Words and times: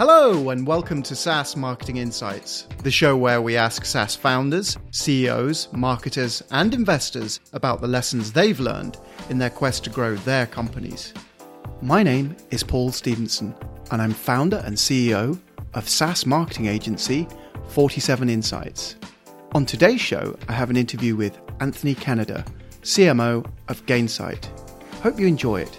Hello, 0.00 0.48
and 0.48 0.66
welcome 0.66 1.02
to 1.02 1.14
SaaS 1.14 1.56
Marketing 1.56 1.98
Insights, 1.98 2.66
the 2.82 2.90
show 2.90 3.14
where 3.18 3.42
we 3.42 3.58
ask 3.58 3.84
SaaS 3.84 4.16
founders, 4.16 4.78
CEOs, 4.92 5.68
marketers, 5.74 6.42
and 6.52 6.72
investors 6.72 7.38
about 7.52 7.82
the 7.82 7.86
lessons 7.86 8.32
they've 8.32 8.58
learned 8.58 8.96
in 9.28 9.36
their 9.36 9.50
quest 9.50 9.84
to 9.84 9.90
grow 9.90 10.14
their 10.14 10.46
companies. 10.46 11.12
My 11.82 12.02
name 12.02 12.34
is 12.50 12.62
Paul 12.62 12.92
Stevenson, 12.92 13.54
and 13.90 14.00
I'm 14.00 14.14
founder 14.14 14.62
and 14.64 14.74
CEO 14.74 15.38
of 15.74 15.86
SaaS 15.86 16.24
marketing 16.24 16.68
agency 16.68 17.28
47 17.68 18.30
Insights. 18.30 18.96
On 19.52 19.66
today's 19.66 20.00
show, 20.00 20.34
I 20.48 20.54
have 20.54 20.70
an 20.70 20.78
interview 20.78 21.14
with 21.14 21.38
Anthony 21.60 21.94
Kennada, 21.94 22.46
CMO 22.80 23.44
of 23.68 23.84
Gainsight. 23.84 24.46
Hope 25.02 25.20
you 25.20 25.26
enjoy 25.26 25.60
it. 25.60 25.78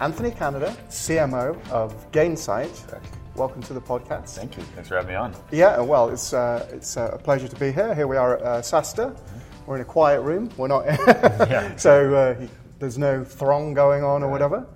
Anthony 0.00 0.30
Kennada, 0.30 0.76
CMO 0.88 1.56
of 1.70 2.10
Gainsight. 2.12 3.00
Welcome 3.34 3.62
to 3.62 3.72
the 3.72 3.80
podcast. 3.80 4.30
Thank 4.36 4.56
you. 4.56 4.62
Thanks 4.62 4.88
for 4.88 4.96
having 4.96 5.10
me 5.10 5.14
on. 5.14 5.34
Yeah, 5.50 5.80
well, 5.80 6.10
it's 6.10 6.34
uh, 6.34 6.68
it's 6.70 6.98
uh, 6.98 7.10
a 7.12 7.18
pleasure 7.18 7.48
to 7.48 7.56
be 7.56 7.72
here. 7.72 7.94
Here 7.94 8.06
we 8.06 8.16
are 8.16 8.36
at 8.36 8.42
uh, 8.42 8.60
SaaStr. 8.60 9.12
Mm-hmm. 9.12 9.38
We're 9.66 9.76
in 9.76 9.80
a 9.80 9.86
quiet 9.86 10.20
room. 10.20 10.50
We're 10.58 10.68
not, 10.68 10.84
yeah. 11.06 11.74
so 11.76 12.14
uh, 12.14 12.46
there's 12.78 12.98
no 12.98 13.24
throng 13.24 13.72
going 13.72 14.04
on 14.04 14.22
or 14.22 14.30
whatever. 14.30 14.66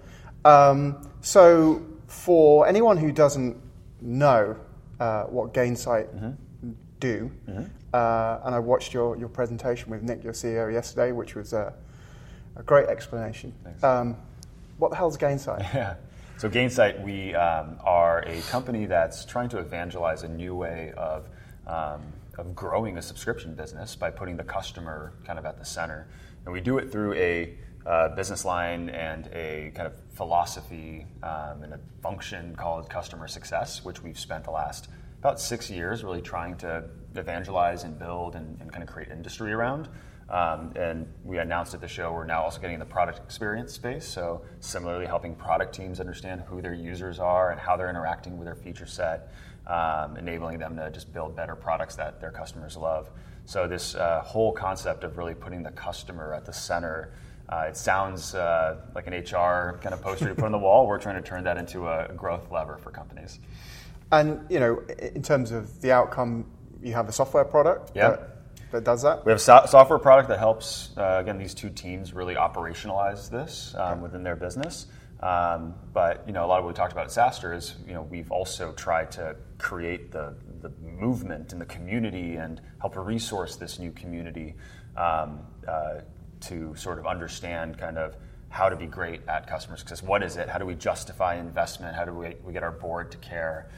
Um, 0.45 1.07
so, 1.21 1.87
for 2.07 2.67
anyone 2.67 2.97
who 2.97 3.13
doesn't 3.13 3.59
know 4.01 4.57
uh, 5.01 5.25
what 5.25 5.53
Gainsight 5.53 6.09
mm-hmm. 6.15 6.71
do, 6.99 7.31
mm-hmm. 7.47 7.65
Uh, 7.93 8.39
and 8.45 8.55
I 8.55 8.61
watched 8.61 8.95
your, 8.95 9.17
your 9.17 9.29
presentation 9.29 9.91
with 9.91 10.03
Nick, 10.03 10.23
your 10.23 10.33
CEO, 10.33 10.73
yesterday, 10.73 11.11
which 11.11 11.35
was 11.35 11.53
a, 11.53 11.75
a 12.55 12.63
great 12.63 12.89
explanation. 12.89 13.53
Um, 13.83 14.17
what 14.81 14.91
the 14.91 14.97
hell 14.97 15.09
is 15.09 15.17
Gainsight? 15.17 15.61
Yeah. 15.75 15.95
So 16.39 16.49
Gainsight, 16.49 17.05
we 17.05 17.35
um, 17.35 17.77
are 17.85 18.21
a 18.27 18.41
company 18.43 18.87
that's 18.87 19.27
trying 19.27 19.51
to 19.51 19.59
evangelize 19.59 20.23
a 20.23 20.29
new 20.29 20.55
way 20.55 20.93
of 20.97 21.29
um, 21.67 22.01
of 22.39 22.55
growing 22.55 22.97
a 22.97 23.03
subscription 23.03 23.55
business 23.55 23.95
by 23.95 24.11
putting 24.11 24.39
the 24.39 24.45
customer 24.45 25.13
kind 25.27 25.39
of 25.39 25.45
at 25.45 25.59
the 25.59 25.65
center, 25.65 26.09
and 26.47 26.53
we 26.53 26.61
do 26.63 26.79
it 26.79 26.91
through 26.91 27.13
a 27.13 27.59
uh, 27.85 28.09
business 28.15 28.47
line 28.47 28.89
and 28.89 29.29
a 29.35 29.71
kind 29.75 29.87
of 29.87 29.93
philosophy 30.15 31.07
um, 31.23 31.63
and 31.63 31.75
a 31.75 31.81
function 32.03 32.57
called 32.57 32.89
customer 32.89 33.29
success, 33.29 33.85
which 33.85 34.03
we've 34.03 34.19
spent 34.19 34.45
the 34.45 34.51
last 34.51 34.89
about 35.19 35.39
six 35.39 35.69
years 35.71 36.03
really 36.03 36.23
trying 36.23 36.57
to 36.57 36.83
evangelize 37.17 37.85
and 37.85 37.99
build 37.99 38.35
and, 38.35 38.59
and 38.63 38.73
kind 38.73 38.83
of 38.83 38.89
create 38.89 39.11
industry 39.11 39.53
around. 39.53 39.89
Um, 40.31 40.73
and 40.77 41.13
we 41.25 41.39
announced 41.39 41.75
at 41.75 41.81
the 41.81 41.89
show 41.89 42.13
we're 42.13 42.25
now 42.25 42.43
also 42.43 42.61
getting 42.61 42.75
in 42.75 42.81
the 42.81 42.87
product 42.87 43.19
experience 43.19 43.73
space. 43.73 44.07
So, 44.07 44.43
similarly, 44.61 45.07
helping 45.07 45.35
product 45.35 45.75
teams 45.75 45.99
understand 45.99 46.43
who 46.43 46.63
their 46.63 46.73
users 46.73 47.19
are 47.19 47.51
and 47.51 47.61
how 47.61 47.77
they're 47.77 47.91
interacting 47.91 48.39
with 48.39 48.47
their 48.47 48.55
feature 48.55 48.87
set, 48.87 49.33
um, 49.67 50.17
enabling 50.17 50.59
them 50.59 50.77
to 50.77 50.89
just 50.91 51.13
build 51.13 51.35
better 51.35 51.57
products 51.57 51.97
that 51.97 52.21
their 52.21 52.31
customers 52.31 52.77
love. 52.77 53.11
So, 53.45 53.67
this 53.67 53.97
uh, 53.97 54.23
whole 54.23 54.53
concept 54.53 55.03
of 55.03 55.19
really 55.19 55.35
putting 55.35 55.65
the 55.65 55.73
customer 55.73 56.33
at 56.33 56.45
the 56.45 56.53
center. 56.53 57.13
Uh, 57.49 57.67
it 57.69 57.77
sounds 57.77 58.37
uh, 58.37 58.77
like 58.95 59.09
an 59.09 59.13
HR 59.13 59.81
kind 59.83 59.93
of 59.93 60.01
poster 60.01 60.29
you 60.29 60.35
put 60.37 60.45
on 60.45 60.53
the 60.53 60.59
wall. 60.59 60.87
We're 60.87 61.01
trying 61.01 61.21
to 61.21 61.29
turn 61.29 61.43
that 61.43 61.57
into 61.57 61.89
a 61.89 62.13
growth 62.15 62.49
lever 62.53 62.79
for 62.79 62.93
companies. 62.93 63.41
And 64.13 64.49
you 64.49 64.61
know, 64.61 64.81
in 65.01 65.23
terms 65.23 65.51
of 65.51 65.81
the 65.81 65.91
outcome, 65.91 66.47
you 66.81 66.93
have 66.93 67.09
a 67.09 67.13
software 67.13 67.45
product. 67.45 67.91
Yeah 67.97 68.19
that 68.73 68.85
does 68.85 69.03
that? 69.03 69.25
We 69.25 69.31
have 69.31 69.41
a 69.41 69.43
so- 69.43 69.67
software 69.67 69.99
product 69.99 70.29
that 70.29 70.39
helps, 70.39 70.91
uh, 70.97 71.19
again, 71.21 71.39
these 71.39 71.55
two 71.55 71.71
teams 71.71 72.13
really 72.13 72.35
operationalize 72.35 73.31
this 73.31 73.75
um, 73.77 73.93
okay. 73.93 74.01
within 74.03 74.23
their 74.23 74.37
business. 74.37 74.87
Um, 75.21 75.75
but 75.93 76.25
you 76.27 76.33
know, 76.33 76.45
a 76.45 76.49
lot 76.49 76.59
of 76.59 76.65
what 76.65 76.71
we 76.71 76.75
talked 76.75 76.93
about 76.93 77.05
at 77.05 77.11
SaaStr 77.11 77.55
is 77.55 77.75
you 77.87 77.93
know 77.93 78.03
we've 78.03 78.33
also 78.33 78.73
tried 78.73 79.11
to 79.13 79.37
create 79.59 80.13
the 80.13 80.35
the 80.63 80.71
movement 80.81 81.53
and 81.53 81.61
the 81.61 81.67
community 81.67 82.37
and 82.37 82.61
help 82.81 82.97
resource 82.97 83.57
this 83.57 83.79
new 83.79 83.93
community 83.93 84.55
um, 84.97 85.41
uh, 85.69 86.01
to 86.41 86.75
sort 86.75 86.99
of 86.99 87.07
understand 87.07 87.77
kind 87.77 87.99
of 87.99 88.17
how 88.49 88.69
to 88.69 88.77
be 88.77 88.87
great 88.87 89.21
at 89.29 89.47
customer 89.47 89.77
success. 89.77 90.03
What 90.03 90.23
is 90.23 90.37
it? 90.37 90.49
How 90.49 90.59
do 90.59 90.67
we 90.67 90.75
justify 90.75 91.37
investment? 91.37 91.95
How 91.95 92.05
do 92.05 92.13
we, 92.13 92.35
we 92.43 92.53
get 92.53 92.63
our 92.63 92.73
board 92.73 93.13
to 93.13 93.19
care? 93.19 93.71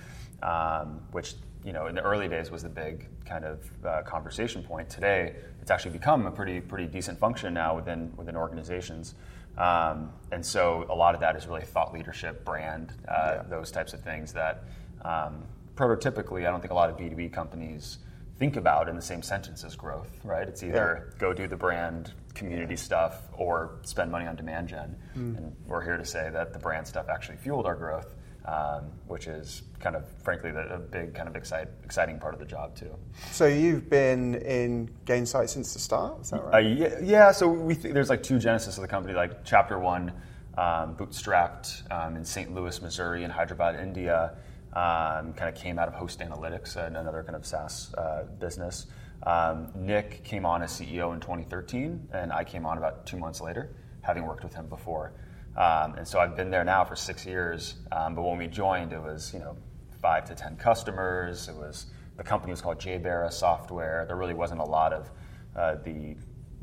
Um, 0.43 1.03
which 1.12 1.34
you 1.65 1.73
know 1.73 1.87
in 1.87 1.95
the 1.95 2.03
early 2.03 2.28
days 2.28 2.50
was 2.50 2.62
the 2.62 2.69
big 2.69 3.09
kind 3.25 3.45
of 3.45 3.71
uh, 3.84 4.03
conversation 4.03 4.62
point. 4.62 4.89
Today, 4.89 5.37
it's 5.61 5.71
actually 5.71 5.93
become 5.93 6.27
a 6.27 6.31
pretty 6.31 6.61
pretty 6.61 6.87
decent 6.87 7.19
function 7.19 7.55
now 7.55 7.77
within 7.77 8.12
within 8.17 8.37
organizations. 8.37 9.15
Um, 9.56 10.12
and 10.31 10.45
so 10.45 10.87
a 10.89 10.95
lot 10.95 11.15
of 11.15 11.21
that 11.21 11.37
is 11.37 11.47
really 11.47 11.62
thought 11.62 11.93
leadership, 11.93 12.43
brand, 12.45 12.95
uh, 13.06 13.12
yeah. 13.12 13.43
those 13.51 13.71
types 13.71 13.93
of 13.93 14.01
things 14.01 14.33
that 14.33 14.65
um, 15.03 15.45
prototypically 15.77 16.47
I 16.47 16.51
don't 16.51 16.61
think 16.61 16.71
a 16.71 16.75
lot 16.75 16.89
of 16.89 16.97
B2B 16.97 17.33
companies 17.33 17.99
think 18.39 18.56
about 18.56 18.89
in 18.89 18.97
the 18.97 19.03
same 19.03 19.22
sentence 19.22 19.62
as 19.62 19.77
growth, 19.77 20.11
right? 20.25 20.49
It's 20.49 20.62
either 20.62 21.11
yeah. 21.12 21.19
go 21.19 21.33
do 21.34 21.47
the 21.47 21.56
brand 21.56 22.12
community 22.34 22.77
stuff 22.77 23.28
or 23.34 23.78
spend 23.83 24.11
money 24.11 24.27
on 24.27 24.37
demand 24.37 24.69
gen. 24.69 24.97
Mm. 25.15 25.37
And 25.37 25.56
we're 25.67 25.84
here 25.84 25.99
to 25.99 26.05
say 26.05 26.31
that 26.33 26.53
the 26.53 26.59
brand 26.59 26.87
stuff 26.87 27.09
actually 27.09 27.37
fueled 27.37 27.67
our 27.67 27.77
growth 27.77 28.15
um, 28.44 28.91
which 29.06 29.26
is 29.26 29.62
kind 29.78 29.97
of, 29.97 30.04
frankly, 30.22 30.50
the, 30.50 30.75
a 30.75 30.78
big 30.78 31.14
kind 31.14 31.28
of 31.28 31.36
excite, 31.36 31.69
exciting 31.84 32.19
part 32.19 32.34
of 32.34 32.41
the 32.41 32.47
job 32.47 32.75
too. 32.75 32.91
So 33.30 33.47
you've 33.47 33.88
been 33.88 34.36
in 34.36 34.91
Gainsight 35.06 35.48
since 35.48 35.72
the 35.72 35.78
start, 35.78 36.20
is 36.22 36.30
that 36.30 36.44
right? 36.44 36.54
Uh, 36.54 36.69
yeah, 36.69 36.98
yeah, 37.03 37.32
so 37.32 37.48
we 37.48 37.75
th- 37.75 37.94
there's 37.94 38.10
like 38.10 38.22
two 38.22 38.38
genesis 38.38 38.76
of 38.76 38.82
the 38.82 38.88
company. 38.88 39.14
Like 39.14 39.44
chapter 39.44 39.78
one, 39.78 40.12
um, 40.58 40.97
bootstrapped 40.97 41.91
um, 41.91 42.16
in 42.16 42.25
St. 42.25 42.54
Louis, 42.54 42.80
Missouri, 42.82 43.25
and 43.25 43.32
Hyderabad, 43.32 43.78
India. 43.80 44.34
Um, 44.74 45.34
kind 45.34 45.54
of 45.54 45.54
came 45.54 45.78
out 45.78 45.86
of 45.86 45.94
Host 45.94 46.20
Analytics, 46.20 46.76
and 46.76 46.97
another 46.97 47.22
kind 47.22 47.36
of 47.36 47.44
SaaS 47.44 47.92
uh, 47.94 48.24
business. 48.41 48.86
Um, 49.24 49.69
Nick 49.74 50.24
came 50.24 50.47
on 50.47 50.62
as 50.62 50.72
CEO 50.72 51.12
in 51.14 51.20
2013, 51.20 52.09
and 52.12 52.32
I 52.32 52.42
came 52.42 52.66
on 52.66 52.78
about 52.78 53.06
two 53.06 53.19
months 53.19 53.41
later, 53.41 53.70
having 54.00 54.26
worked 54.26 54.42
with 54.42 54.54
him 54.54 54.66
before. 54.69 55.12
Um, 55.57 55.95
and 55.95 56.09
so 56.09 56.19
I've 56.19 56.35
been 56.35 56.51
there 56.51 56.65
now 56.65 56.85
for 56.85 56.97
six 56.97 57.27
years. 57.27 57.75
Um, 57.91 58.15
but 58.15 58.23
when 58.23 58.39
we 58.39 58.47
joined, 58.47 58.93
it 58.93 59.01
was 59.01 59.33
you 59.33 59.41
know 59.41 59.57
five 60.01 60.25
to 60.27 60.35
ten 60.35 60.57
customers. 60.57 61.49
It 61.49 61.55
was 61.55 61.87
the 62.17 62.23
company 62.23 62.51
was 62.51 62.61
called 62.61 62.79
JBara 62.79 63.33
Software. 63.33 64.05
There 64.07 64.17
really 64.17 64.35
wasn't 64.35 64.61
a 64.61 64.65
lot 64.65 64.93
of 64.93 65.11
uh, 65.57 65.77
the 65.85 66.17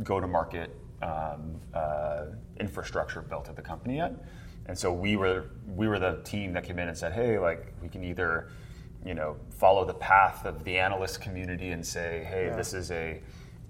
go-to-market 0.03 0.75
um, 1.01 1.59
uh, 1.73 2.25
infrastructure 2.59 3.21
built 3.21 3.49
at 3.49 3.55
the 3.55 3.61
company 3.61 3.97
yet. 3.97 4.13
And 4.65 4.77
so 4.77 4.91
we 4.91 5.15
were 5.15 5.51
we 5.67 5.87
were 5.87 5.99
the 5.99 6.21
team 6.23 6.53
that 6.53 6.63
came 6.63 6.79
in 6.79 6.87
and 6.87 6.97
said, 6.97 7.13
hey, 7.13 7.39
like 7.39 7.73
we 7.81 7.89
can 7.89 8.03
either 8.03 8.49
you 9.05 9.13
know 9.13 9.37
follow 9.49 9.85
the 9.85 9.93
path 9.93 10.45
of 10.45 10.63
the 10.63 10.77
analyst 10.77 11.21
community 11.21 11.71
and 11.71 11.85
say, 11.85 12.25
hey, 12.29 12.47
yeah. 12.47 12.55
this 12.55 12.73
is 12.73 12.91
a 12.91 13.21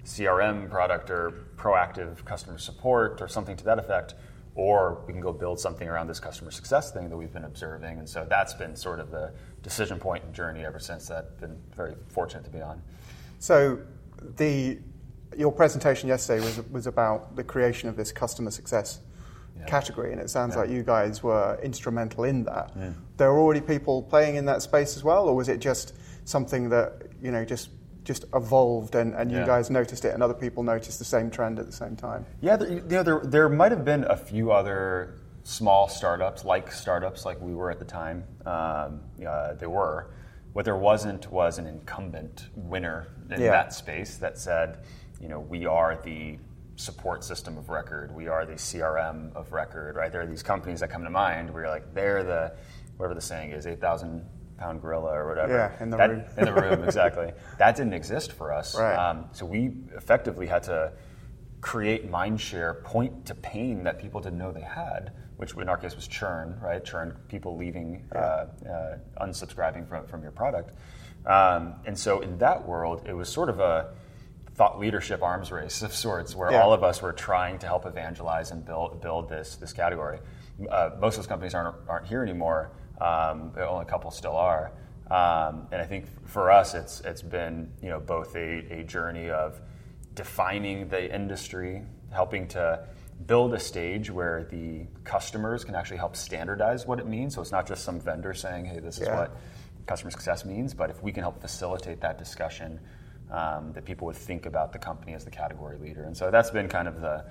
CRM 0.05 0.69
product 0.69 1.09
or 1.09 1.45
proactive 1.55 2.23
customer 2.25 2.57
support 2.57 3.21
or 3.21 3.27
something 3.27 3.55
to 3.57 3.65
that 3.65 3.79
effect 3.79 4.15
or 4.59 5.01
we 5.07 5.13
can 5.13 5.21
go 5.21 5.31
build 5.31 5.57
something 5.57 5.87
around 5.87 6.07
this 6.07 6.19
customer 6.19 6.51
success 6.51 6.91
thing 6.91 7.09
that 7.09 7.15
we've 7.15 7.31
been 7.31 7.45
observing. 7.45 7.97
And 7.97 8.09
so 8.09 8.25
that's 8.29 8.53
been 8.53 8.75
sort 8.75 8.99
of 8.99 9.09
the 9.09 9.31
decision 9.63 9.99
point 9.99 10.25
and 10.25 10.33
journey 10.35 10.65
ever 10.65 10.79
since 10.79 11.07
that. 11.07 11.29
I've 11.31 11.39
Been 11.39 11.57
very 11.73 11.95
fortunate 12.09 12.43
to 12.43 12.49
be 12.49 12.61
on. 12.61 12.81
So 13.39 13.79
the 14.35 14.79
your 15.37 15.53
presentation 15.53 16.09
yesterday 16.09 16.43
was 16.43 16.59
was 16.71 16.87
about 16.87 17.37
the 17.37 17.43
creation 17.43 17.87
of 17.87 17.95
this 17.95 18.11
customer 18.11 18.51
success 18.51 18.99
yeah. 19.57 19.65
category, 19.65 20.11
and 20.11 20.19
it 20.19 20.29
sounds 20.29 20.55
yeah. 20.55 20.61
like 20.61 20.69
you 20.69 20.83
guys 20.83 21.23
were 21.23 21.57
instrumental 21.63 22.25
in 22.25 22.43
that. 22.43 22.73
Yeah. 22.75 22.91
There 23.15 23.31
were 23.31 23.39
already 23.39 23.61
people 23.61 24.03
playing 24.03 24.35
in 24.35 24.43
that 24.45 24.61
space 24.61 24.97
as 24.97 25.05
well, 25.05 25.29
or 25.29 25.35
was 25.37 25.47
it 25.47 25.59
just 25.61 25.95
something 26.25 26.67
that 26.69 27.03
you 27.21 27.31
know 27.31 27.45
just 27.45 27.69
just 28.03 28.25
evolved 28.33 28.95
and, 28.95 29.13
and 29.13 29.31
you 29.31 29.37
yeah. 29.37 29.45
guys 29.45 29.69
noticed 29.69 30.05
it 30.05 30.13
and 30.13 30.23
other 30.23 30.33
people 30.33 30.63
noticed 30.63 30.99
the 30.99 31.05
same 31.05 31.29
trend 31.29 31.59
at 31.59 31.65
the 31.65 31.71
same 31.71 31.95
time? 31.95 32.25
Yeah, 32.41 32.57
there, 32.57 32.69
you 32.69 32.81
know, 32.81 33.03
there, 33.03 33.21
there 33.23 33.49
might 33.49 33.71
have 33.71 33.85
been 33.85 34.03
a 34.05 34.17
few 34.17 34.51
other 34.51 35.19
small 35.43 35.87
startups, 35.87 36.45
like 36.45 36.71
startups 36.71 37.25
like 37.25 37.39
we 37.41 37.53
were 37.53 37.71
at 37.71 37.79
the 37.79 37.85
time. 37.85 38.23
Um, 38.45 39.01
uh, 39.25 39.53
there 39.53 39.69
were. 39.69 40.11
What 40.53 40.65
there 40.65 40.75
wasn't 40.75 41.31
was 41.31 41.59
an 41.59 41.67
incumbent 41.67 42.47
winner 42.55 43.07
in 43.29 43.39
yeah. 43.39 43.51
that 43.51 43.71
space 43.71 44.17
that 44.17 44.37
said, 44.37 44.79
you 45.21 45.27
know, 45.27 45.39
we 45.39 45.67
are 45.67 45.99
the 46.03 46.39
support 46.75 47.23
system 47.23 47.57
of 47.57 47.69
record. 47.69 48.13
We 48.15 48.27
are 48.27 48.45
the 48.45 48.53
CRM 48.53 49.35
of 49.35 49.51
record, 49.51 49.95
right? 49.95 50.11
There 50.11 50.21
are 50.21 50.25
these 50.25 50.41
companies 50.41 50.79
that 50.79 50.89
come 50.89 51.03
to 51.03 51.09
mind 51.09 51.51
where 51.51 51.63
you're 51.63 51.71
like, 51.71 51.93
they're 51.93 52.23
the, 52.23 52.53
whatever 52.97 53.13
the 53.13 53.21
saying 53.21 53.51
is, 53.51 53.67
8,000 53.67 54.25
pound 54.59 54.81
gorilla 54.81 55.11
or 55.11 55.27
whatever. 55.27 55.53
Yeah, 55.53 55.83
in 55.83 55.89
the 55.89 55.97
that, 55.97 56.09
room. 56.09 56.23
in 56.37 56.45
the 56.45 56.53
room, 56.53 56.83
exactly. 56.85 57.31
That 57.57 57.75
didn't 57.75 57.93
exist 57.93 58.33
for 58.33 58.51
us. 58.53 58.77
Right. 58.77 58.95
Um, 58.95 59.25
so 59.31 59.45
we 59.45 59.71
effectively 59.95 60.47
had 60.47 60.63
to 60.63 60.91
create 61.61 62.09
mind 62.09 62.39
share, 62.39 62.75
point 62.85 63.25
to 63.27 63.35
pain 63.35 63.83
that 63.83 63.99
people 63.99 64.21
didn't 64.21 64.37
know 64.37 64.51
they 64.51 64.61
had, 64.61 65.13
which 65.37 65.53
in 65.55 65.67
our 65.69 65.77
case 65.77 65.95
was 65.95 66.07
churn, 66.07 66.57
right? 66.61 66.83
Churn, 66.83 67.17
people 67.27 67.57
leaving, 67.57 68.05
yeah. 68.13 68.19
uh, 68.19 68.47
uh, 68.69 69.25
unsubscribing 69.25 69.87
from, 69.87 70.05
from 70.07 70.21
your 70.21 70.31
product. 70.31 70.71
Um, 71.25 71.75
and 71.85 71.97
so 71.97 72.21
in 72.21 72.37
that 72.37 72.65
world, 72.67 73.03
it 73.07 73.13
was 73.13 73.27
sort 73.29 73.49
of 73.49 73.59
a 73.59 73.93
thought 74.55 74.79
leadership 74.79 75.21
arms 75.21 75.51
race 75.51 75.81
of 75.87 75.93
sorts, 75.93 76.35
where 76.35 76.51
Yeah. 76.51 76.61
all 76.61 76.73
of 76.73 76.83
us 76.83 77.01
were 77.01 77.13
trying 77.13 77.59
to 77.59 77.67
help 77.67 77.85
evangelize 77.85 78.51
and 78.51 78.65
build 78.65 79.01
build 79.01 79.29
this 79.29 79.55
this 79.55 79.73
category. 79.73 80.19
Uh, 80.69 80.91
most 80.99 81.13
of 81.15 81.19
those 81.23 81.27
companies 81.27 81.53
aren't 81.53 81.75
aren't 81.87 82.07
here 82.07 82.21
anymore. 82.23 82.71
Um, 83.01 83.53
only 83.57 83.83
a 83.83 83.85
couple 83.89 84.11
still 84.11 84.35
are. 84.35 84.71
Um, 85.09 85.67
and 85.71 85.81
I 85.81 85.85
think 85.85 86.05
for 86.27 86.51
us, 86.51 86.73
it's 86.75 87.01
it's 87.01 87.21
been 87.21 87.71
you 87.81 87.89
know 87.89 87.99
both 87.99 88.35
a, 88.35 88.79
a 88.79 88.83
journey 88.83 89.29
of 89.29 89.59
defining 90.13 90.87
the 90.89 91.13
industry, 91.13 91.81
helping 92.11 92.47
to 92.49 92.85
build 93.25 93.53
a 93.53 93.59
stage 93.59 94.09
where 94.11 94.45
the 94.45 94.85
customers 95.03 95.63
can 95.63 95.75
actually 95.75 95.97
help 95.97 96.15
standardize 96.15 96.85
what 96.85 96.99
it 96.99 97.07
means. 97.07 97.35
So 97.35 97.41
it's 97.41 97.51
not 97.51 97.67
just 97.67 97.83
some 97.83 97.99
vendor 97.99 98.33
saying, 98.33 98.65
"Hey, 98.65 98.79
this 98.79 98.99
is 98.99 99.07
Yeah. 99.07 99.15
what 99.17 99.37
customer 99.87 100.11
success 100.11 100.45
means," 100.45 100.73
but 100.73 100.89
if 100.89 101.01
we 101.01 101.11
can 101.11 101.23
help 101.23 101.41
facilitate 101.41 102.01
that 102.01 102.17
discussion, 102.17 102.79
um, 103.31 103.73
that 103.73 103.85
people 103.85 104.05
would 104.07 104.15
think 104.15 104.45
about 104.45 104.71
the 104.73 104.79
company 104.79 105.13
as 105.15 105.25
the 105.25 105.31
category 105.31 105.77
leader. 105.77 106.03
And 106.03 106.15
so 106.15 106.29
that's 106.31 106.51
been 106.51 106.67
kind 106.67 106.87
of 106.87 107.01
the 107.01 107.25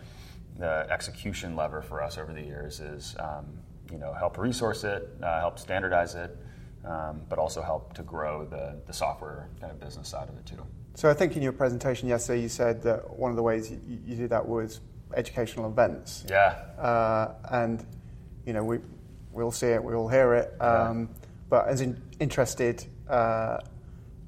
the 0.57 0.87
execution 0.91 1.55
lever 1.55 1.81
for 1.83 2.03
us 2.03 2.19
over 2.19 2.33
the 2.33 2.43
years 2.43 2.81
is 2.81 3.15
um, 3.21 3.47
you 3.93 3.99
know 3.99 4.13
help 4.13 4.39
resource 4.39 4.85
it, 4.85 5.09
uh, 5.23 5.41
help 5.41 5.59
standardize 5.59 6.15
it, 6.15 6.37
um, 6.85 7.23
but 7.29 7.39
also 7.39 7.63
help 7.63 7.93
to 7.95 8.03
grow 8.03 8.45
the 8.45 8.77
the 8.87 8.93
software 8.93 9.49
kind 9.61 9.73
of 9.73 9.81
business 9.81 10.09
side 10.09 10.29
of 10.29 10.37
it 10.39 10.47
too. 10.47 10.63
So 10.95 11.09
I 11.09 11.15
think 11.15 11.37
in 11.37 11.43
your 11.43 11.53
presentation 11.53 12.09
yesterday, 12.09 12.43
you 12.43 12.49
said 12.49 12.83
that 12.83 13.19
one 13.19 13.31
of 13.31 13.37
the 13.37 13.43
ways 13.43 13.71
you, 13.71 13.81
you 14.07 14.17
did 14.17 14.31
that 14.31 14.47
was 14.47 14.81
educational 15.15 15.67
events. 15.71 16.25
Yeah. 16.29 16.55
Uh, 16.79 17.35
and 17.51 17.85
you 18.45 18.53
know 18.53 18.65
we 18.65 18.79
we'll 19.33 19.53
see 19.53 19.69
it, 19.69 19.83
we'll 19.83 20.09
hear 20.09 20.35
it. 20.35 20.55
Um, 20.61 21.09
But 21.49 21.67
as 21.69 21.81
in, 21.81 21.97
interested 22.21 22.85
uh, 23.09 23.59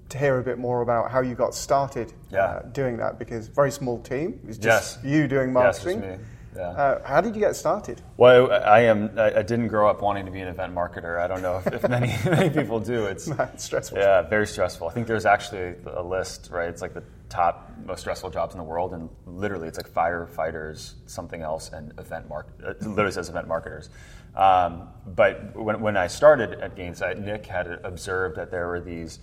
to 0.08 0.18
hear 0.18 0.38
a 0.38 0.42
bit 0.42 0.58
more 0.58 0.80
about 0.80 1.10
how 1.10 1.20
you 1.20 1.34
got 1.34 1.54
started 1.54 2.12
Yeah. 2.30 2.44
uh, 2.44 2.62
doing 2.72 2.96
that 2.98 3.18
because 3.18 3.48
very 3.48 3.70
small 3.70 4.00
team. 4.00 4.40
It's 4.48 4.56
just 4.56 4.98
Yes. 5.02 5.04
you 5.04 5.28
doing 5.28 5.52
Yes, 5.52 5.84
marketing. 5.84 6.00
me. 6.00 6.16
Yeah. 6.56 6.62
Uh, 6.70 7.06
how 7.06 7.20
did 7.20 7.34
you 7.36 7.40
get 7.40 7.54
started? 7.54 8.00
Well, 8.16 8.50
I 8.52 8.80
am. 8.80 9.16
I 9.16 9.42
didn't 9.42 9.68
grow 9.68 9.88
up 9.88 10.02
wanting 10.02 10.26
to 10.26 10.32
be 10.32 10.40
an 10.40 10.48
event 10.48 10.74
marketer. 10.74 11.18
I 11.20 11.28
don't 11.28 11.42
know 11.42 11.58
if, 11.64 11.72
if 11.72 11.88
many 11.88 12.12
many 12.24 12.50
people 12.50 12.80
do. 12.80 13.06
It's 13.06 13.28
It's 13.54 13.64
stressful. 13.64 13.98
yeah, 13.98 14.22
very 14.22 14.46
stressful. 14.46 14.88
I 14.88 14.92
think 14.92 15.06
there's 15.06 15.26
actually 15.26 15.76
a 15.86 16.02
list, 16.02 16.48
right? 16.50 16.68
It's 16.68 16.82
like 16.82 16.92
the 16.94 17.04
top 17.28 17.70
most 17.86 18.00
stressful 18.00 18.30
jobs 18.30 18.54
in 18.54 18.58
the 18.58 18.64
world, 18.64 18.92
and 18.94 19.08
literally 19.26 19.68
it's 19.68 19.78
like 19.78 19.88
firefighters, 19.92 20.94
something 21.06 21.40
else, 21.40 21.70
and 21.72 21.92
event 21.98 22.28
mark. 22.28 22.48
It 22.60 22.82
literally 22.82 23.12
says 23.12 23.28
event 23.28 23.46
marketers. 23.46 23.88
Um, 24.34 24.88
but 25.06 25.56
when, 25.56 25.80
when 25.80 25.96
I 25.96 26.06
started 26.08 26.54
at 26.60 26.76
Gainsight, 26.76 27.18
Nick 27.24 27.46
had 27.46 27.66
observed 27.84 28.36
that 28.36 28.50
there 28.50 28.66
were 28.68 28.80
these 28.80 29.18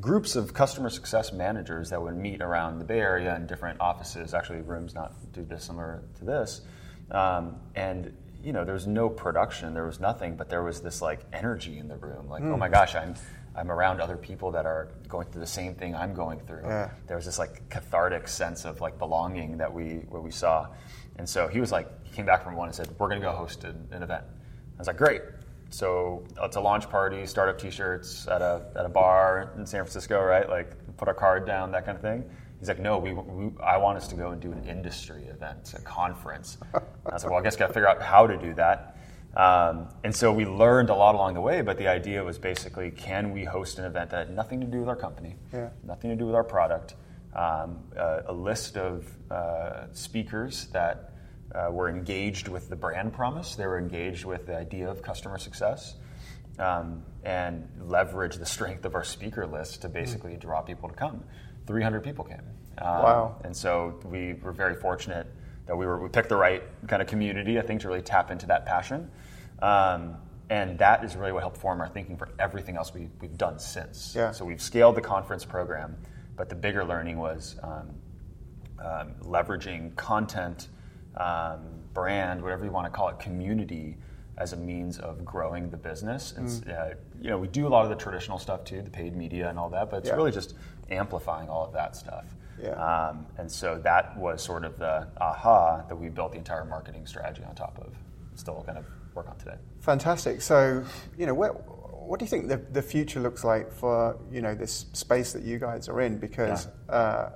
groups 0.00 0.36
of 0.36 0.52
customer 0.52 0.90
success 0.90 1.32
managers 1.32 1.90
that 1.90 2.00
would 2.00 2.16
meet 2.16 2.42
around 2.42 2.78
the 2.78 2.84
Bay 2.84 3.00
Area 3.00 3.34
in 3.36 3.46
different 3.46 3.80
offices, 3.80 4.34
actually 4.34 4.60
rooms 4.60 4.94
not 4.94 5.14
too 5.32 5.42
dissimilar 5.42 6.02
to 6.18 6.24
this. 6.24 6.62
Um, 7.10 7.56
and 7.74 8.14
you 8.42 8.52
know, 8.52 8.64
there 8.64 8.74
was 8.74 8.86
no 8.86 9.08
production, 9.08 9.74
there 9.74 9.86
was 9.86 9.98
nothing, 9.98 10.36
but 10.36 10.48
there 10.48 10.62
was 10.62 10.80
this 10.80 11.02
like 11.02 11.20
energy 11.32 11.78
in 11.78 11.88
the 11.88 11.96
room. 11.96 12.28
Like, 12.28 12.42
oh 12.44 12.56
my 12.56 12.68
gosh, 12.68 12.94
I'm 12.94 13.14
I'm 13.56 13.70
around 13.70 14.00
other 14.00 14.16
people 14.18 14.52
that 14.52 14.66
are 14.66 14.88
going 15.08 15.26
through 15.28 15.40
the 15.40 15.46
same 15.46 15.74
thing 15.74 15.94
I'm 15.96 16.14
going 16.14 16.40
through. 16.40 16.62
Yeah. 16.64 16.90
There 17.06 17.16
was 17.16 17.24
this 17.24 17.38
like 17.38 17.68
cathartic 17.70 18.28
sense 18.28 18.66
of 18.66 18.80
like 18.80 18.98
belonging 18.98 19.56
that 19.58 19.72
we 19.72 20.04
what 20.10 20.22
we 20.22 20.30
saw. 20.30 20.68
And 21.18 21.26
so 21.26 21.48
he 21.48 21.60
was 21.60 21.72
like, 21.72 21.88
he 22.04 22.14
came 22.14 22.26
back 22.26 22.44
from 22.44 22.54
one 22.54 22.68
and 22.68 22.74
said, 22.74 22.88
"We're 22.98 23.08
going 23.08 23.20
to 23.20 23.26
go 23.26 23.32
host 23.32 23.64
an, 23.64 23.88
an 23.90 24.02
event." 24.02 24.24
I 24.76 24.78
was 24.78 24.86
like, 24.86 24.98
"Great." 24.98 25.22
So 25.76 26.24
it's 26.42 26.56
a 26.56 26.60
launch 26.60 26.88
party, 26.88 27.26
startup 27.26 27.58
T-shirts 27.58 28.26
at 28.28 28.40
a 28.40 28.62
at 28.76 28.86
a 28.86 28.88
bar 28.88 29.52
in 29.58 29.66
San 29.66 29.82
Francisco, 29.82 30.22
right? 30.22 30.48
Like 30.48 30.70
put 30.96 31.06
our 31.06 31.12
card 31.12 31.46
down, 31.46 31.70
that 31.72 31.84
kind 31.84 31.96
of 31.96 32.02
thing. 32.02 32.24
He's 32.58 32.68
like, 32.68 32.78
"No, 32.78 32.96
we, 32.96 33.12
we 33.12 33.52
I 33.62 33.76
want 33.76 33.98
us 33.98 34.08
to 34.08 34.14
go 34.14 34.30
and 34.30 34.40
do 34.40 34.52
an 34.52 34.64
industry 34.64 35.24
event, 35.24 35.74
a 35.76 35.82
conference." 35.82 36.56
And 36.72 36.82
I 37.06 37.12
was 37.12 37.24
like, 37.24 37.30
"Well, 37.30 37.40
I 37.40 37.42
guess 37.42 37.56
got 37.56 37.66
to 37.66 37.74
figure 37.74 37.88
out 37.88 38.00
how 38.00 38.26
to 38.26 38.38
do 38.38 38.54
that." 38.54 38.96
Um, 39.36 39.88
and 40.02 40.16
so 40.16 40.32
we 40.32 40.46
learned 40.46 40.88
a 40.88 40.94
lot 40.94 41.14
along 41.14 41.34
the 41.34 41.42
way, 41.42 41.60
but 41.60 41.76
the 41.76 41.88
idea 41.88 42.24
was 42.24 42.38
basically, 42.38 42.90
can 42.90 43.32
we 43.32 43.44
host 43.44 43.78
an 43.78 43.84
event 43.84 44.08
that 44.12 44.28
had 44.28 44.34
nothing 44.34 44.62
to 44.62 44.66
do 44.66 44.78
with 44.78 44.88
our 44.88 44.96
company, 44.96 45.36
Yeah. 45.52 45.68
nothing 45.84 46.08
to 46.08 46.16
do 46.16 46.24
with 46.24 46.34
our 46.34 46.42
product, 46.42 46.94
um, 47.34 47.80
uh, 47.98 48.22
a 48.28 48.32
list 48.32 48.78
of 48.78 49.04
uh, 49.30 49.92
speakers 49.92 50.68
that 50.72 51.10
uh, 51.54 51.70
were 51.70 51.88
engaged 51.88 52.48
with 52.48 52.68
the 52.68 52.76
brand 52.76 53.12
promise, 53.12 53.56
they 53.56 53.66
were 53.66 53.78
engaged 53.78 54.24
with 54.24 54.46
the 54.46 54.56
idea 54.56 54.88
of 54.88 55.02
customer 55.02 55.38
success, 55.38 55.94
um, 56.58 57.02
and 57.24 57.68
leverage 57.80 58.36
the 58.36 58.46
strength 58.46 58.84
of 58.84 58.94
our 58.94 59.04
speaker 59.04 59.46
list 59.46 59.82
to 59.82 59.88
basically 59.88 60.36
draw 60.36 60.60
people 60.62 60.88
to 60.88 60.94
come. 60.94 61.22
300 61.66 62.02
people 62.02 62.24
came. 62.24 62.38
Um, 62.78 63.02
Wow. 63.02 63.36
And 63.44 63.56
so 63.56 63.98
we 64.04 64.34
were 64.34 64.52
very 64.52 64.74
fortunate 64.74 65.26
that 65.66 65.76
we 65.76 65.86
were 65.86 66.00
we 66.00 66.08
picked 66.08 66.28
the 66.28 66.36
right 66.36 66.62
kind 66.88 67.02
of 67.02 67.08
community, 67.08 67.58
I 67.58 67.62
think, 67.62 67.80
to 67.82 67.88
really 67.88 68.02
tap 68.02 68.30
into 68.30 68.46
that 68.46 68.66
passion. 68.66 69.10
Um, 69.60 70.16
and 70.48 70.78
that 70.78 71.04
is 71.04 71.16
really 71.16 71.32
what 71.32 71.40
helped 71.40 71.56
form 71.56 71.80
our 71.80 71.88
thinking 71.88 72.16
for 72.16 72.28
everything 72.38 72.76
else 72.76 72.94
we, 72.94 73.08
we've 73.20 73.36
done 73.36 73.58
since. 73.58 74.14
Yeah. 74.14 74.30
So 74.30 74.44
we've 74.44 74.62
scaled 74.62 74.94
the 74.94 75.00
conference 75.00 75.44
program, 75.44 75.96
but 76.36 76.48
the 76.48 76.54
bigger 76.54 76.84
learning 76.84 77.18
was 77.18 77.56
um, 77.62 77.90
um, 78.78 79.14
leveraging 79.22 79.96
content, 79.96 80.68
um, 81.16 81.60
brand, 81.94 82.42
whatever 82.42 82.64
you 82.64 82.70
want 82.70 82.86
to 82.86 82.90
call 82.90 83.08
it, 83.08 83.18
community 83.18 83.96
as 84.38 84.52
a 84.52 84.56
means 84.56 84.98
of 84.98 85.24
growing 85.24 85.70
the 85.70 85.76
business. 85.76 86.34
And 86.36 86.46
Mm. 86.46 86.92
uh, 86.92 86.94
you 87.20 87.30
know, 87.30 87.38
we 87.38 87.48
do 87.48 87.66
a 87.66 87.70
lot 87.70 87.84
of 87.84 87.90
the 87.90 87.96
traditional 87.96 88.38
stuff 88.38 88.64
too, 88.64 88.82
the 88.82 88.90
paid 88.90 89.16
media 89.16 89.48
and 89.48 89.58
all 89.58 89.70
that, 89.70 89.88
but 89.90 89.98
it's 89.98 90.08
Yeah. 90.08 90.16
really 90.16 90.30
just 90.32 90.54
amplifying 90.90 91.48
all 91.48 91.64
of 91.64 91.72
that 91.72 91.96
stuff. 91.96 92.26
Yeah. 92.62 92.70
Um, 92.72 93.26
and 93.38 93.50
so 93.50 93.78
that 93.78 94.16
was 94.18 94.42
sort 94.42 94.64
of 94.64 94.78
the 94.78 95.08
aha 95.18 95.82
that 95.88 95.96
we 95.96 96.08
built 96.10 96.32
the 96.32 96.38
entire 96.38 96.64
marketing 96.64 97.06
strategy 97.06 97.44
on 97.44 97.54
top 97.54 97.78
of. 97.78 97.94
Still 98.34 98.62
kind 98.66 98.76
of 98.78 98.84
work 99.14 99.28
on 99.28 99.36
today. 99.38 99.56
Fantastic. 99.80 100.42
So, 100.42 100.84
you 101.16 101.24
know, 101.26 101.32
where, 101.34 101.52
what 101.52 102.18
do 102.18 102.24
you 102.26 102.28
think 102.28 102.48
the, 102.48 102.58
the 102.58 102.82
future 102.82 103.20
looks 103.20 103.42
like 103.42 103.72
for, 103.72 104.18
you 104.30 104.42
know, 104.42 104.54
this 104.54 104.86
space 104.92 105.32
that 105.32 105.42
you 105.42 105.58
guys 105.58 105.88
are 105.88 106.00
in? 106.02 106.18
Because, 106.18 106.68
uh, 106.90 107.30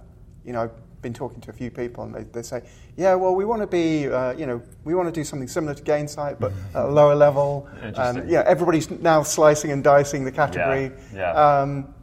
you 0.44 0.52
know, 0.52 0.70
been 1.02 1.12
talking 1.14 1.40
to 1.40 1.50
a 1.50 1.52
few 1.52 1.70
people 1.70 2.04
and 2.04 2.14
they, 2.14 2.24
they 2.24 2.42
say, 2.42 2.62
yeah, 2.96 3.14
well, 3.14 3.34
we 3.34 3.44
want 3.44 3.62
to 3.62 3.66
be, 3.66 4.08
uh, 4.08 4.32
you 4.32 4.46
know, 4.46 4.62
we 4.84 4.94
want 4.94 5.08
to 5.08 5.12
do 5.12 5.24
something 5.24 5.48
similar 5.48 5.74
to 5.74 5.82
Gainsight, 5.82 6.38
but 6.38 6.52
at 6.74 6.84
a 6.84 6.88
lower 6.88 7.14
level. 7.14 7.68
Interesting. 7.84 8.22
And, 8.22 8.30
yeah, 8.30 8.42
everybody's 8.46 8.90
now 8.90 9.22
slicing 9.22 9.72
and 9.72 9.82
dicing 9.82 10.24
the 10.24 10.32
category. 10.32 10.92
Yeah, 11.14 11.32
Um, 11.32 11.94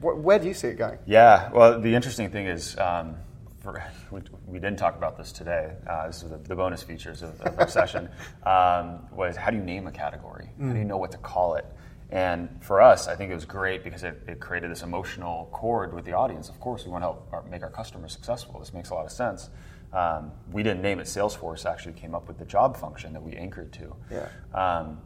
wh- 0.00 0.22
where 0.24 0.38
do 0.38 0.46
you 0.48 0.54
see 0.54 0.68
it 0.68 0.78
going? 0.78 0.98
Yeah, 1.06 1.50
well, 1.52 1.80
the 1.80 1.94
interesting 1.94 2.30
thing 2.30 2.46
is, 2.46 2.76
um, 2.78 3.16
for, 3.62 3.82
we, 4.10 4.20
we 4.46 4.58
didn't 4.58 4.78
talk 4.78 4.96
about 4.96 5.16
this 5.16 5.32
today. 5.32 5.72
Uh, 5.88 6.06
this 6.06 6.22
is 6.22 6.30
the, 6.30 6.38
the 6.38 6.54
bonus 6.54 6.82
features 6.82 7.22
of, 7.22 7.40
of 7.42 7.58
our 7.58 7.68
session. 7.68 8.08
Um, 8.46 9.00
was 9.10 9.34
how 9.36 9.50
do 9.50 9.56
you 9.56 9.62
name 9.64 9.88
a 9.88 9.92
category? 9.92 10.48
How 10.60 10.72
do 10.72 10.78
you 10.78 10.84
know 10.84 10.98
what 10.98 11.10
to 11.12 11.18
call 11.18 11.56
it? 11.56 11.66
And 12.10 12.62
for 12.62 12.80
us, 12.80 13.08
I 13.08 13.16
think 13.16 13.32
it 13.32 13.34
was 13.34 13.44
great 13.44 13.82
because 13.82 14.04
it, 14.04 14.22
it 14.28 14.38
created 14.40 14.70
this 14.70 14.82
emotional 14.82 15.48
chord 15.52 15.92
with 15.92 16.04
the 16.04 16.12
audience. 16.12 16.48
Of 16.48 16.60
course, 16.60 16.84
we 16.84 16.92
want 16.92 17.02
to 17.02 17.06
help 17.06 17.28
our, 17.32 17.42
make 17.44 17.62
our 17.62 17.70
customers 17.70 18.12
successful. 18.12 18.60
This 18.60 18.72
makes 18.72 18.90
a 18.90 18.94
lot 18.94 19.06
of 19.06 19.12
sense. 19.12 19.50
Um, 19.92 20.30
we 20.52 20.62
didn't 20.62 20.82
name 20.82 21.00
it. 21.00 21.06
Salesforce 21.06 21.66
actually 21.66 21.94
came 21.94 22.14
up 22.14 22.28
with 22.28 22.38
the 22.38 22.44
job 22.44 22.76
function 22.76 23.12
that 23.12 23.22
we 23.22 23.32
anchored 23.32 23.72
to. 23.74 23.96
Yeah. 24.10 24.28
Um, 24.54 24.98